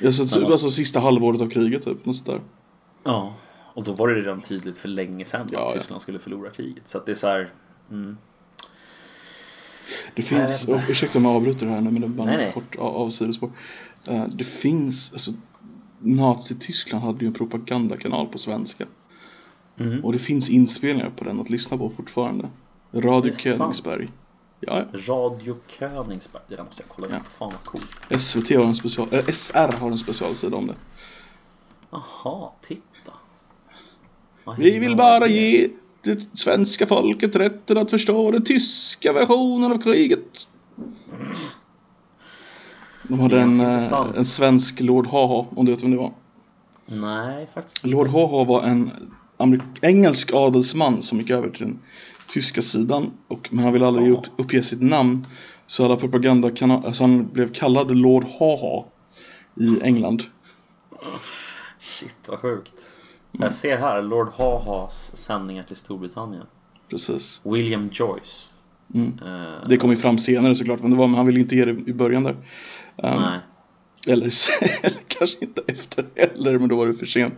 [0.04, 2.40] Alltså, typ, alltså sista halvåret av kriget typ, något sånt där.
[3.04, 3.34] Ja,
[3.80, 5.80] och då var det redan tydligt för länge sedan Ja, att ja.
[5.80, 6.88] Tyskland skulle förlora kriget.
[6.88, 7.50] Så att det är så här,
[7.90, 8.16] mm,
[10.14, 12.36] Det finns, oh, ursäkta om jag avbryter det här nu men det är bara Nej,
[12.36, 12.52] nej.
[12.52, 13.50] kort av, av sidospår.
[14.06, 15.32] Eh, det finns, alltså
[15.98, 18.86] Nazi-Tyskland hade ju en propagandakanal på svenska.
[19.76, 20.04] Mhm.
[20.04, 22.48] Och det finns inspelningar på den att lyssna på fortfarande.
[22.92, 23.32] Radio.
[23.32, 24.08] Königsberg.
[24.60, 27.12] Ja, Radio Königsberg, det där måste jag kolla upp.
[27.12, 27.20] Ja.
[27.38, 27.86] Fan vad coolt.
[28.08, 28.18] ja.
[28.18, 30.74] SVT har en special, äh, SR har en specialsida om det.
[31.90, 33.12] Jaha, titta.
[34.58, 35.68] Vi vill bara ge
[36.02, 40.46] det svenska folket rätten att förstå den tyska versionen av kriget.
[43.02, 46.12] De hade en, eh, en svensk Lord Haha, om du vet vem det var.
[46.86, 48.90] Nej, faktiskt Lord Haha var en
[49.82, 51.78] engelsk adelsman som gick över till den
[52.28, 53.10] tyska sidan.
[53.28, 55.26] Och, men han ville aldrig upp, uppge sitt namn.
[55.66, 58.84] Så alla propagandakanaler, alltså han blev kallad Lord Haha
[59.54, 60.22] i England.
[61.78, 62.72] Shit, vad sjukt.
[63.32, 66.46] Jag ser här Lord Hahas sändningar till Storbritannien.
[66.88, 67.40] Precis.
[67.44, 68.48] William Joyce.
[68.94, 69.18] Mm.
[69.26, 71.64] Eh, Det kom ju fram senare såklart, men det var, men han ville inte ge
[71.64, 72.32] det i början där.
[72.32, 73.38] Um, Nej,
[74.06, 74.30] Eller,
[74.82, 77.34] eller kanske inte efter heller, men då var det för sent.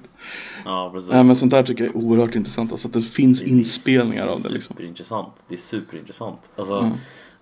[0.64, 1.10] ja precis.
[1.10, 2.72] Nej, men sånt där tycker jag är oerhört intressant.
[2.72, 4.74] Alltså att det finns Det inspelningar av det liksom.
[4.76, 5.32] Superintressant.
[5.48, 6.40] Det är superintressant.
[6.56, 6.92] Alltså, Mm.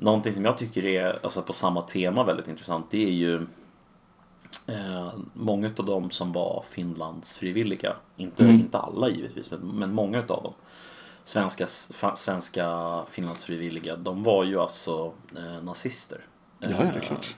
[0.02, 3.46] Någonting som jag tycker är alltså, på samma tema väldigt intressant det är ju
[4.68, 7.96] eh, många av dem som var Finlands frivilliga.
[8.16, 8.56] Inte, Mm.
[8.56, 10.54] inte alla givetvis, men, men många av dem.
[11.24, 16.20] Svenska, fa, svenska Finlands frivilliga, de var ju alltså eh, nazister.
[16.58, 17.36] Ja, ja, det är klart.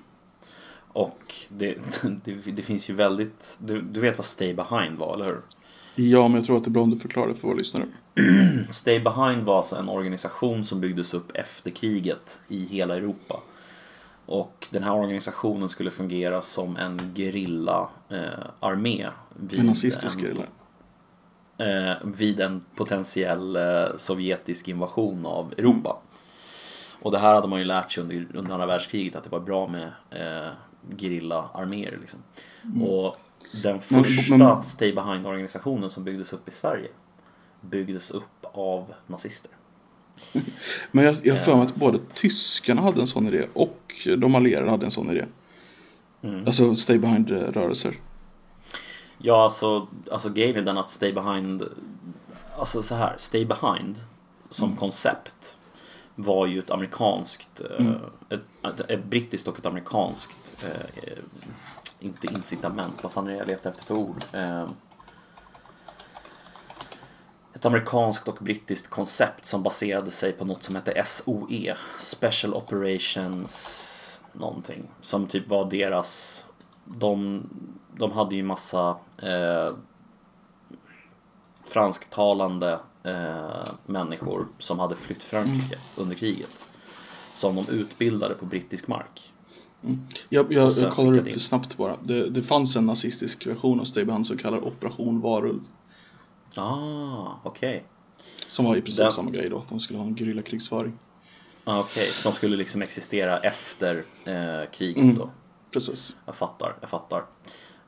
[0.92, 1.78] Och det,
[2.24, 5.40] det, det finns ju väldigt, du, du vet vad Stay Behind var, eller hur?
[5.94, 7.84] Ja, men jag tror att det är bra om du förklarar för våra lyssnare.
[8.70, 13.40] Stay Behind var alltså en organisation som byggdes upp efter kriget i hela Europa.
[14.32, 18.68] Och den här organisationen skulle fungera som en gerilla eh,
[19.58, 20.46] En nazistisk en, gerilla.
[21.90, 25.96] eh, vid en potentiell eh, sovjetisk invasion av Europa.
[27.02, 29.40] Och det här hade man ju lärt sig under, under andra världskriget att det var
[29.40, 30.52] bra med eh,
[30.98, 32.20] gerillaarméer liksom.
[32.88, 33.16] Och
[33.62, 36.88] den Men- första men- Stay Behind-organisationen som byggdes upp i Sverige
[37.60, 39.50] byggdes upp av nazister.
[40.90, 44.34] Men jag, jag har för mig att både tyskarna hade en sån idé och de
[44.34, 45.24] allierade hade en sån idé.
[46.22, 46.46] Mm.
[46.46, 47.94] Alltså stay behind eh, rörelser.
[49.18, 51.62] Ja, alltså, alltså grejen är den att Stay Behind,
[52.58, 54.00] alltså så här, Stay Behind
[54.50, 55.58] som koncept
[56.14, 57.92] var ju ett amerikanskt, eh,
[58.28, 61.18] ett, ett, ett brittiskt och ett amerikanskt, eh, eh,
[62.00, 64.24] inte incitament, vad fan är det jag letar efter för ord?
[64.32, 64.66] Eh,
[67.62, 74.20] ett amerikanskt och brittiskt koncept som baserade sig på något som hette SOE, Special Operations
[74.32, 74.88] någonting.
[75.00, 76.44] Som typ var deras,
[76.84, 77.42] de,
[77.96, 79.74] de hade ju massa eh,
[81.64, 86.64] fransktalande eh, människor som hade flytt Frankrike under kriget.
[87.34, 89.32] Som de utbildade på brittisk mark.
[90.28, 91.96] Jag, jag, sen jag kollar upp det snabbt bara.
[92.02, 95.60] Det, det fanns en nazistisk version av stay behind som kallar Operation Varulv.
[96.56, 97.84] Ah, okej.
[98.46, 99.58] Som var i princip Den- samma grej då.
[99.58, 100.98] Att de skulle ha en gerillakrigsföring.
[101.64, 105.14] Ah, Okej, som skulle liksom existera efter eh, kriget Mm.
[105.18, 105.30] då.
[105.72, 106.16] Precis.
[106.26, 107.24] Jag fattar, jag fattar.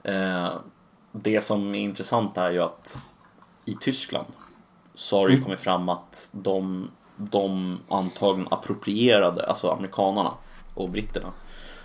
[0.02, 0.52] Eh,
[1.12, 3.02] det som är intressant är ju att
[3.64, 4.26] i Tyskland
[4.94, 10.32] så har det ju kommit fram att de, de antagligen approprierade, alltså amerikanarna
[10.74, 11.32] och britterna,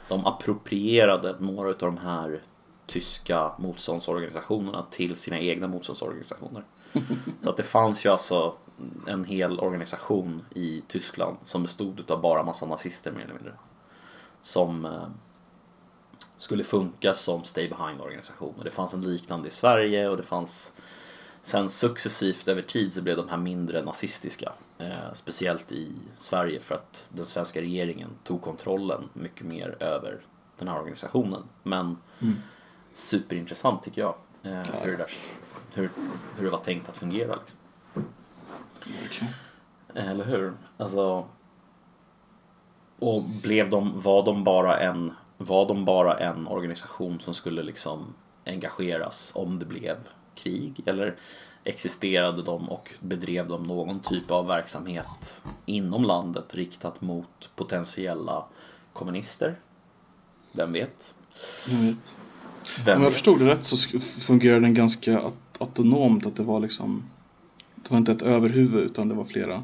[0.09, 2.41] de approprierade några av de här
[2.89, 6.63] tyska motståndsorganisationerna till sina egna motståndsorganisationer.
[7.43, 8.55] Så att det fanns ju alltså
[9.07, 13.53] en hel organisation i Tyskland som bestod av bara massa nazister mer eller mindre.
[14.41, 15.07] Som eh,
[16.37, 18.53] skulle funka som Stay Behind-organisation.
[18.57, 20.73] Och det fanns en liknande i Sverige och det fanns
[21.41, 24.53] Sen successivt över tid så blev de här mindre nazistiska.
[24.77, 30.21] Eh, speciellt i Sverige för att den svenska regeringen tog kontrollen mycket mer över
[30.57, 31.43] den här organisationen.
[31.63, 32.35] Men mm
[32.99, 34.15] superintressant tycker jag.
[34.43, 35.11] Eh, hur, det där,
[35.73, 35.89] hur,
[36.37, 37.59] hur det var tänkt att fungera liksom.
[39.01, 39.33] Verkligen.
[39.95, 40.53] Eller hur?
[40.77, 41.27] Alltså...
[42.99, 48.13] Och blev de, var de bara en, var de bara en organisation som skulle liksom
[48.45, 49.97] engageras om det blev
[50.35, 50.83] krig?
[50.85, 51.15] Eller
[51.63, 58.45] existerade de och bedrev de någon typ av verksamhet inom landet riktat mot potentiella
[58.93, 59.59] kommunister?
[60.55, 61.15] Vem vet?
[61.67, 62.17] Vet.
[62.85, 66.25] Vem Om jag förstod det rätt så fungerade den ganska aut- autonomt.
[66.25, 67.03] Att det var liksom
[67.75, 69.63] Det var inte ett överhuvud utan det var flera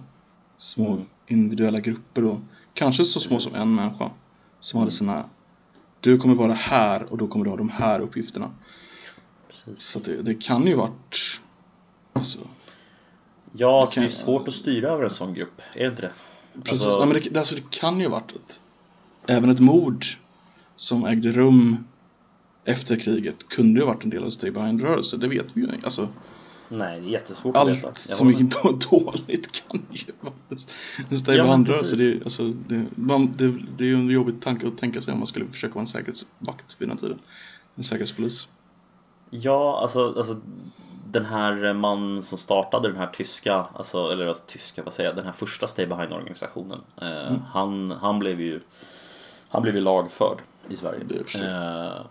[0.58, 1.06] små Mm.
[1.28, 2.41] individuella grupper då.
[2.74, 4.12] Kanske så små som en människa.
[4.60, 5.30] Som hade sina
[6.01, 8.51] Du kommer vara här och då kommer du ha de här uppgifterna.
[9.49, 9.86] Precis.
[9.86, 11.39] Så det, det kan ju varit
[12.14, 12.39] Alltså
[13.58, 16.12] Ja, alltså, det är svårt att styra över en sån grupp, är det inte det?
[16.64, 18.60] Precis, Alltså- ja, men det, alltså, det kan ju varit ett,
[19.28, 20.06] även ett mord
[20.76, 21.78] som ägde rum
[22.66, 25.68] efter kriget kunde ju ha varit en del av Stay Behind-rörelsen, det vet vi ju
[25.68, 25.86] inte.
[25.86, 26.07] Alltså,
[26.70, 27.88] Nej, det är jättesvårt att veta.
[27.88, 30.34] allt som gick då, dåligt kan ju vara
[31.09, 31.95] en- Stay Ja, Behind-rörelse.
[31.95, 33.47] Det, alltså, det, man, det,
[33.78, 35.88] det är ju en jobbig tanke att tänka sig om man skulle försöka vara en
[35.88, 37.20] säkerhetsvakt vid den tiden.
[37.76, 38.47] En säkerhetspolis.
[39.30, 40.41] Ja, alltså, alltså
[41.11, 45.16] den här mannen som startade den här tyska, alltså, eller alltså, tyska, vad säger jag,
[45.18, 46.80] den här första Stay Behind-organisationen.
[47.01, 47.39] Eh, Mm.
[47.51, 48.59] han, han blev ju
[49.49, 50.38] han blev ju lagförd
[50.70, 51.01] i Sverige.
[51.41, 52.01] Eh,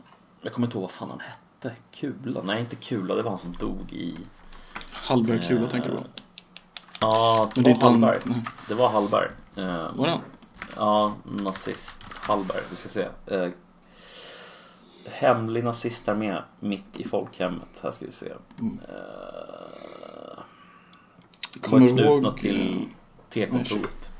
[0.45, 1.77] jag kommer inte ihåg vad fan han hette.
[1.93, 2.43] Kula?
[2.43, 4.17] Nej, inte Kula, det var han som dog i...
[4.93, 6.03] Hallberg Kula Eh, tänker du på.
[7.01, 8.19] Ja, det det var han- Hallberg.
[8.69, 9.29] Det var Hallberg.
[9.57, 9.65] Eh,
[9.97, 10.21] Var det han?
[10.77, 12.61] Ja, nazist Hallberg.
[12.71, 13.09] Vi ska se.
[13.27, 13.49] Eh,
[15.11, 17.81] hemlig nazistarmé mitt i folkhemmet.
[17.83, 18.33] Här ska vi se.
[18.61, 18.81] Mm.
[18.89, 20.43] Eh,
[21.61, 22.39] Kommer du ihåg...
[22.39, 22.89] till
[23.31, 24.11] T-kontoret.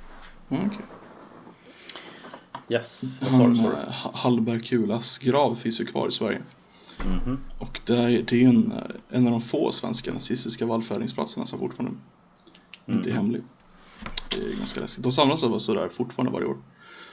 [0.49, 0.81] Mm, okej.
[2.69, 3.61] Yes, vad sa du?
[3.67, 6.43] Eh, Ha- Hallberg Kulas grav finns ju kvar i Sverige.
[7.07, 7.39] Mhm.
[7.59, 8.79] Och det är, det är en, eh,
[9.17, 11.97] en av de få svenska nazistiska vallfärdningsplatserna som fortfarande
[12.87, 13.17] inte är Mhm.
[13.23, 13.43] hemlig.
[14.31, 15.05] Det är ganska läskigt.
[15.05, 16.57] De samlas av oss sådär fortfarande varje år.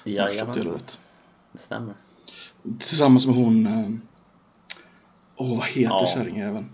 [0.04, 1.00] Det Jajamensan, rätt.
[1.52, 1.94] det stämmer.
[2.80, 3.66] Tillsammans med hon...
[3.66, 3.90] eh,
[5.36, 6.08] Åh, vad heter Ja.
[6.14, 6.70] kärringjäveln?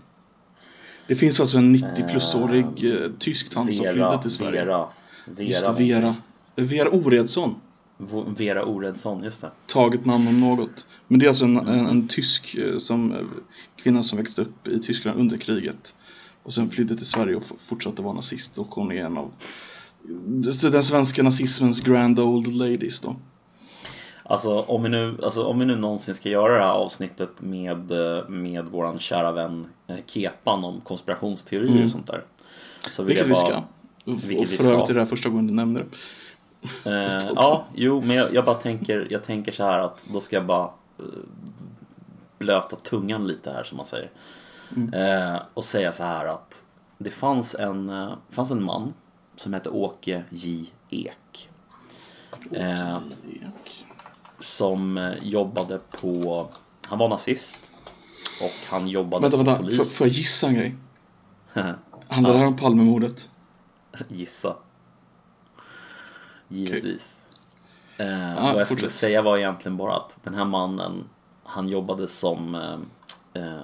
[1.06, 4.64] Det finns alltså en 90-plusårig eh, tysk tant som flydde till Sverige.
[4.64, 4.88] Vera,
[5.38, 6.00] Just det, Vera,
[6.56, 6.66] Vera.
[6.68, 7.54] Vera Oredsson.
[8.36, 9.50] Vera, Oredsson, just det.
[9.66, 10.86] Taget namn om något.
[11.08, 13.18] Men det är alltså en, en, en tysk eh, som, eh,
[13.76, 15.94] kvinna som växte upp i Tyskland under kriget.
[16.42, 19.32] Och sen flydde till Sverige och fortsatte vara nazist och hon är en av
[20.72, 23.16] den svenska nazismens grand old ladies då.
[24.22, 27.90] Alltså om vi nu, alltså, om vi nu någonsin ska göra det här avsnittet med,
[27.92, 29.66] eh, med våran kära vän
[30.06, 31.84] Kepan om konspirationsteorier Mm.
[31.84, 32.24] och sånt där.
[32.92, 33.62] Så vill Vilket jag vi bara,
[34.04, 34.12] ska.
[34.12, 34.72] Och, vilket och vi för ska.
[34.72, 35.86] övrigt är det här första gången du nämner det.
[36.84, 40.36] Eh, ja, jo, men jag, jag bara tänker, jag tänker så här att då ska
[40.36, 40.64] jag bara
[40.98, 41.04] eh,
[42.38, 44.10] blöta tungan lite här som man säger.
[44.92, 46.64] Eh, och säga så här att
[46.98, 48.92] det fanns en, eh, fanns en man
[49.36, 50.72] som hette Åke J.
[50.90, 51.50] Ek.
[52.52, 53.86] Eh, Ek.
[54.40, 56.48] som eh, jobbade på,
[56.86, 57.58] han var nazist.
[58.42, 59.56] Och han jobbade Vänta, på vänta.
[59.56, 59.96] Får, polis.
[59.96, 60.76] får jag gissa en grej?
[62.08, 63.30] Handlar det här om Palmemordet?
[64.08, 64.56] Gissa.
[66.48, 67.24] Givetvis.
[67.96, 68.90] Eh, Ja, vad jag skulle fortsätt.
[68.98, 71.08] säga var egentligen bara att den här mannen
[71.44, 73.60] han jobbade som eh, eh,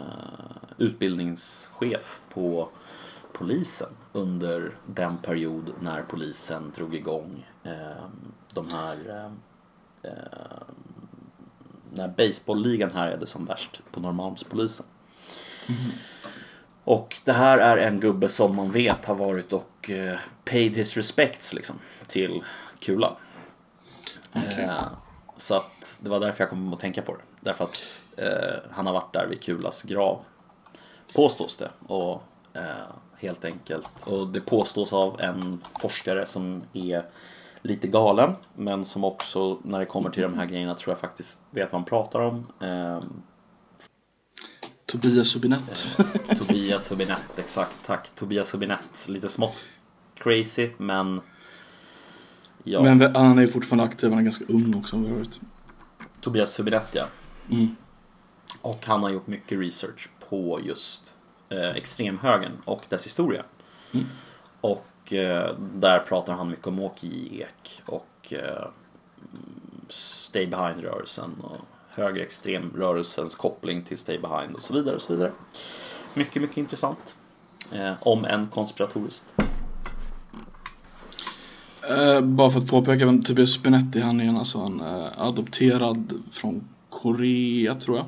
[0.78, 2.68] utbildningschef på
[3.32, 8.04] polisen under den period när polisen drog igång eh,
[8.54, 10.62] de här eh, eh,
[11.92, 14.86] när baseballligan härjade som värst på Norrmalmspolisen.
[16.84, 20.96] Och det här är en gubbe som man vet har varit och eh, paid his
[20.96, 21.76] respects liksom
[22.06, 22.42] till
[22.84, 23.16] Kula.
[24.34, 24.64] Okej.
[24.64, 24.84] Eh,
[25.36, 27.22] så att det var därför jag kom att tänka på det.
[27.40, 30.24] Därför att eh, han har varit där vid Kulas grav.
[31.14, 31.70] Påstås det.
[31.86, 32.62] Och eh,
[33.16, 34.06] helt enkelt.
[34.06, 37.04] Och det påstås av en forskare som är
[37.62, 38.36] lite galen.
[38.54, 41.80] Men som också när det kommer till de här grejerna tror jag faktiskt vet vad
[41.80, 42.46] han pratar om.
[42.60, 43.00] Eh,
[44.86, 45.86] Tobias Hubinett.
[46.38, 47.86] Tobias Hubinett, exakt.
[47.86, 49.08] Tack Tobias Hubinett.
[49.08, 49.56] Lite smått
[50.14, 51.20] crazy men...
[52.64, 55.40] Ja, Men han är fortfarande aktiv, han är ganska ung också om hört.
[56.20, 57.04] Tobias Hubinett ja.
[57.50, 57.76] Mm.
[58.62, 61.16] Och han har gjort mycket research på just
[61.48, 63.44] eh, extremhögern och dess historia.
[63.92, 64.06] Mm.
[64.60, 67.42] Och eh, där pratar han mycket om Åke J.
[67.42, 68.68] Ek och eh,
[69.88, 71.56] Stay Behind-rörelsen och
[71.88, 75.32] högerextremrörelsens koppling till Stay Behind och så vidare och så vidare.
[76.14, 77.16] Mycket, mycket intressant.
[77.72, 79.24] Eh, om en konspiratoriskt.
[81.90, 86.12] Eh, bara för att påpeka vem Tobias Benetti han är en, alltså en eh, adopterad
[86.30, 88.06] från Korea tror jag.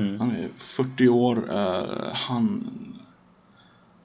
[0.00, 0.20] Mm.
[0.20, 1.50] Han är 40 år.
[1.54, 2.70] eh, han,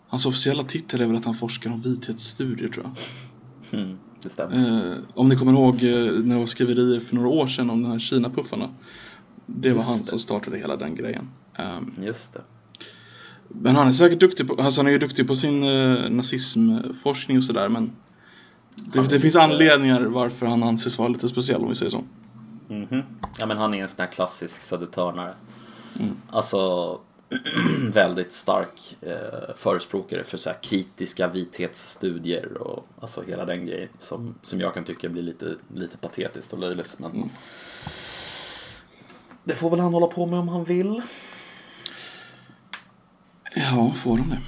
[0.07, 2.85] hans officiella titel är väl att han forskar om vithetsstudier tror
[3.71, 3.79] jag.
[3.81, 3.97] Mm.
[4.23, 4.91] Det stämmer.
[4.91, 5.89] Eh, om ni kommer ihåg eh,
[6.23, 8.69] när det var skriverier för några år sedan om de här Kina-puffarna.
[9.45, 10.05] Det var Just han det.
[10.05, 11.29] som startade hela den grejen.
[11.57, 12.41] Ehm, Just det.
[13.49, 17.37] men han är säkert duktig på, alltså han är ju duktig på sin eh, nazismforskning
[17.37, 17.91] och sådär men
[18.75, 22.03] det, det finns anledningar varför han anses vara lite speciell om vi säger så.
[22.67, 23.03] Mhm.
[23.39, 25.33] Ja men han är en sån här klassisk södertörnare.
[25.99, 26.15] Mm.
[26.29, 26.99] Alltså
[27.93, 34.35] väldigt stark eh, förespråkare för så här kritiska vithetsstudier och alltså hela den grejen som,
[34.41, 36.99] som jag kan tycka blir lite, lite patetiskt och löjligt.
[36.99, 37.29] Men Mm.
[39.43, 41.01] det får väl han hålla på med om han vill.
[43.55, 44.41] Ja, får han det?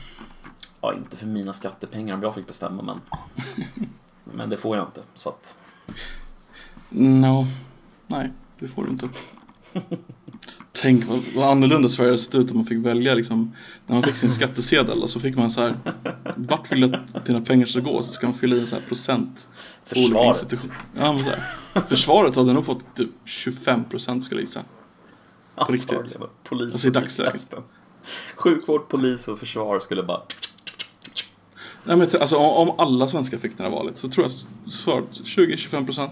[0.81, 3.01] Ja, inte för mina skattepengar om jag fick bestämma men
[4.33, 5.57] Men det får jag inte så att
[6.89, 7.47] No.
[8.07, 9.09] Nej, det får du inte.
[10.71, 13.55] Tänk vad, vad annorlunda Sverige hade sett ut om man fick välja liksom
[13.85, 15.75] När man fick sin skattesedel och så fick man så här
[16.35, 18.01] Vart vill du att dina pengar ska gå?
[18.01, 19.49] Så ska man fylla i så här procent
[19.83, 20.53] Försvaret.
[20.97, 21.43] Ja, men här.
[21.87, 24.63] Försvaret hade nog fått typ 25% skulle jag gissa
[25.55, 26.17] På riktigt.
[26.43, 27.53] Polis Alltså i dagsläget.
[28.35, 30.21] Sjukvård, polis och försvar skulle bara
[31.87, 34.31] Nej men alltså om, alla svenskar fick det här valet så tror jag
[34.71, 36.09] svaret 20-25%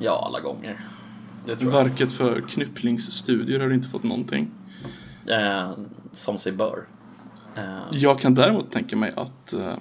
[0.00, 0.80] Ja, alla gånger.
[1.46, 1.84] Det tror jag.
[1.84, 4.50] Verket för knypplingsstudier har inte fått någonting
[5.30, 5.70] Eh,
[6.12, 6.84] som sig bör.
[7.56, 7.62] Eh,
[7.92, 9.74] Jag kan däremot tänka mig att eh,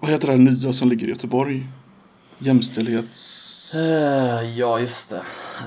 [0.00, 1.66] Vad heter det här nya som ligger i Göteborg?
[2.38, 3.74] Jämställdhets...
[3.74, 5.22] eh, ja, just det.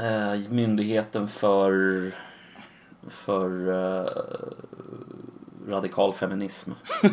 [0.08, 2.12] Eh, myndigheten för
[3.10, 4.12] för eh,
[5.68, 6.72] radikal feminism.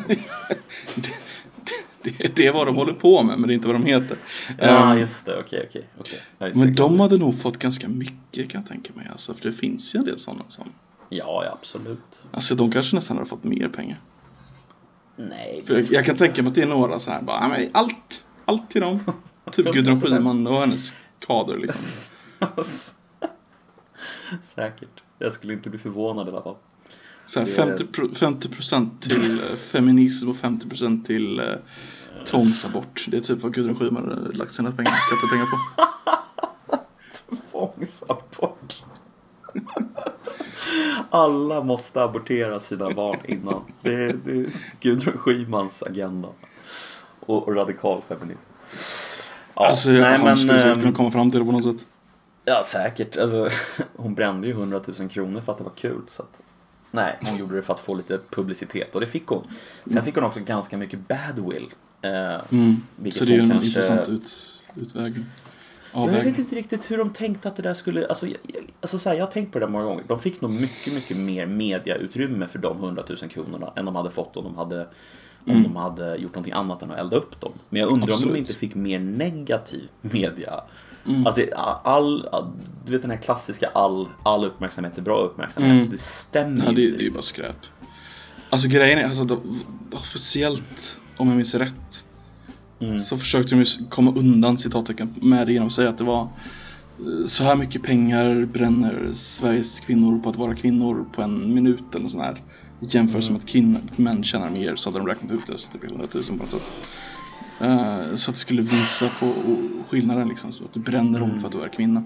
[2.03, 4.17] Det, det är vad de håller på med men det är inte vad de heter
[4.59, 5.41] Ja, Ehm, just det.
[5.41, 5.89] Okej, okej.
[5.99, 6.53] okej.
[6.55, 9.95] Men de hade nog fått ganska mycket kan jag tänka mig alltså, För det finns
[9.95, 10.65] ju en del sådana som
[11.09, 12.23] Ja, ja, absolut.
[12.33, 14.01] Alltså de kanske nästan hade fått mer pengar
[15.17, 17.49] Nej, För jag, jag kan tänka mig att det är några så här bara, "Ja,
[17.49, 19.01] men allt, allt till dem
[19.53, 20.07] Typ Gudrun 100%.
[20.07, 20.95] Schyman och hennes
[21.27, 21.85] kader liksom
[22.39, 22.51] jag.
[24.55, 25.03] Säkert.
[25.19, 26.57] Jag skulle inte bli förvånad i alla fall.
[27.31, 31.47] Så här, Det- 50, pro- 50% till eh, feminism och 50% till eh,
[32.27, 33.05] tvångsabort.
[33.09, 35.59] Det är typ vad Gudrun Schyman har lagt sina pengar, skattepengar på.
[37.51, 38.83] Tvångsabort.
[41.11, 43.63] Alla måste abortera sina barn innan.
[43.83, 44.47] Det är, det är
[44.81, 46.29] Gudrun Schymans agenda.
[47.21, 48.51] Och, och radikal feminism.
[49.55, 51.87] Ja, alltså jag, han skulle säkert ehm, kunna komma fram till det på något sätt.
[52.45, 53.17] Ja, säkert.
[53.17, 53.49] Alltså,
[53.97, 56.03] hon brände ju 100 000 kronor för att det var kul.
[56.09, 56.33] Så att,
[56.91, 59.47] nej, hon gjorde det för att få lite publicitet och det fick hon.
[59.93, 61.67] Sen fick hon också ganska mycket badwill.
[62.03, 62.11] Eh,
[62.53, 62.77] Mm.
[62.97, 64.27] vilket Så det är ju en kanske- intressant ut,
[64.77, 65.15] utväg.
[65.95, 66.39] Jag vet Avväg.
[66.39, 68.37] inte riktigt hur de tänkte att det där skulle, alltså, jag,
[68.81, 70.05] alltså så här, jag har tänkt på det där många gånger.
[70.09, 74.11] De fick nog mycket, mycket mer mediautrymme för de 100 000 kronorna än de hade
[74.11, 74.87] fått om de hade,
[75.47, 77.53] om de hade gjort någonting annat än att elda upp dem.
[77.69, 78.15] Men jag undrar om Mm.
[78.15, 78.35] Absolut.
[78.35, 80.61] de inte fick mer negativ media.
[81.07, 81.27] Mm.
[81.27, 81.43] Alltså
[81.85, 82.47] all, all,
[82.87, 85.73] du vet den här klassiska all, all uppmärksamhet är bra uppmärksamhet.
[85.73, 85.91] Mm.
[85.91, 86.97] Det stämmer Ja, det, inte.
[86.97, 87.57] det är ju bara skräp.
[88.51, 89.41] Alltså grejen är, alltså
[89.93, 92.05] officiellt, om jag minns rätt,
[92.83, 92.99] Mm.
[92.99, 96.21] så försökte de ju komma undan citattecken med det genom att säga att det var
[96.23, 101.95] eh, så här mycket pengar bränner Sveriges kvinnor på att vara kvinnor på en minut
[101.95, 102.43] eller sånt här.
[102.81, 105.69] I jämförelse med att kvinnor, män tjänar mer så hade de räknat ut det så
[105.73, 106.63] det blir 100 000 på något sätt.
[107.61, 109.33] Eh, så att det skulle visa på
[109.89, 112.03] skillnaden liksom, så att du bränner om för att du är kvinna.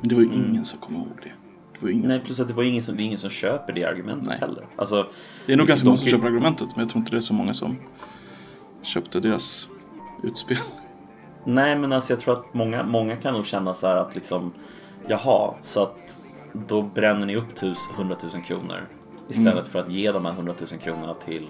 [0.00, 1.32] Men det var ju ingen som kom ihåg det.
[1.72, 2.24] Det var ingen Nej, som...
[2.26, 4.38] plus att det var ingen som, det ingen som köper det argumentet Nej.
[4.40, 4.66] heller.
[4.76, 5.06] Alltså,
[5.46, 7.34] Det är nog ganska många som köper argumentet men jag tror inte det är så
[7.34, 7.76] många som
[8.82, 9.68] köpte deras
[10.22, 10.58] utspel.
[11.44, 14.52] Nej men alltså jag tror att många, många kan nog känna så här att liksom
[15.08, 16.18] Jaha, så att
[16.52, 18.88] då bränner ni upp tus, 100 000 kronor
[19.28, 19.64] Istället Mm.
[19.64, 21.46] för att ge de här 100 000 kronorna till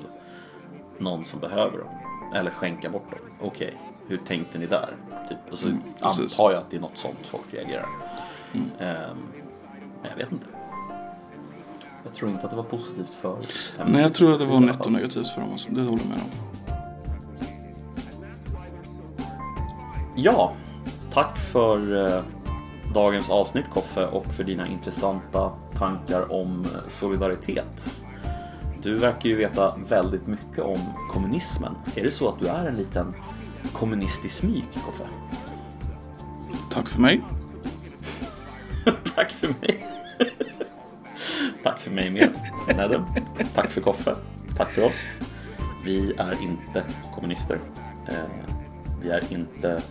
[0.99, 1.89] någon som behöver dem
[2.35, 3.75] Eller skänka bort dem Okej,
[4.07, 4.97] hur tänkte ni där?
[5.29, 5.39] Typ.
[5.51, 7.87] Och så Mm, antar jag att det är något sånt folk reagerar
[8.55, 8.71] Mm.
[8.79, 9.17] Ehm,
[10.03, 10.47] Men jag vet inte
[12.05, 13.39] Jag tror inte att det var positivt för
[13.87, 15.69] Nej jag tror att det var alla netto negativt för dem, alltså.
[15.71, 16.31] det håller jag med om.
[20.17, 20.53] Ja,
[21.13, 22.23] tack för eh,
[22.95, 28.01] dagens avsnitt Koffe och för dina intressanta tankar om eh, solidaritet.
[28.83, 30.79] Du verkar ju veta väldigt mycket om
[31.11, 31.75] kommunismen.
[31.95, 33.15] Är det så att du är en liten
[33.73, 35.05] kommunist i smyg, Koffe?
[36.71, 37.23] Tack för mig.
[39.15, 39.87] tack för mig.
[41.63, 42.31] tack för mig med,
[42.77, 43.03] Nedem.
[43.55, 44.17] Tack för Koffe.
[44.57, 45.15] Tack för oss.
[45.85, 46.85] Vi är inte
[47.15, 47.61] kommunister.
[48.09, 48.15] Eh,
[49.03, 49.83] vi är inte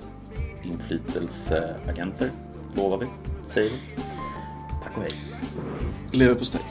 [0.63, 2.29] inflytelseagenter,
[2.75, 3.07] lovar vi,
[3.47, 4.03] säger vi.
[4.83, 5.13] Tack och hej.
[6.11, 6.61] Leverpastej.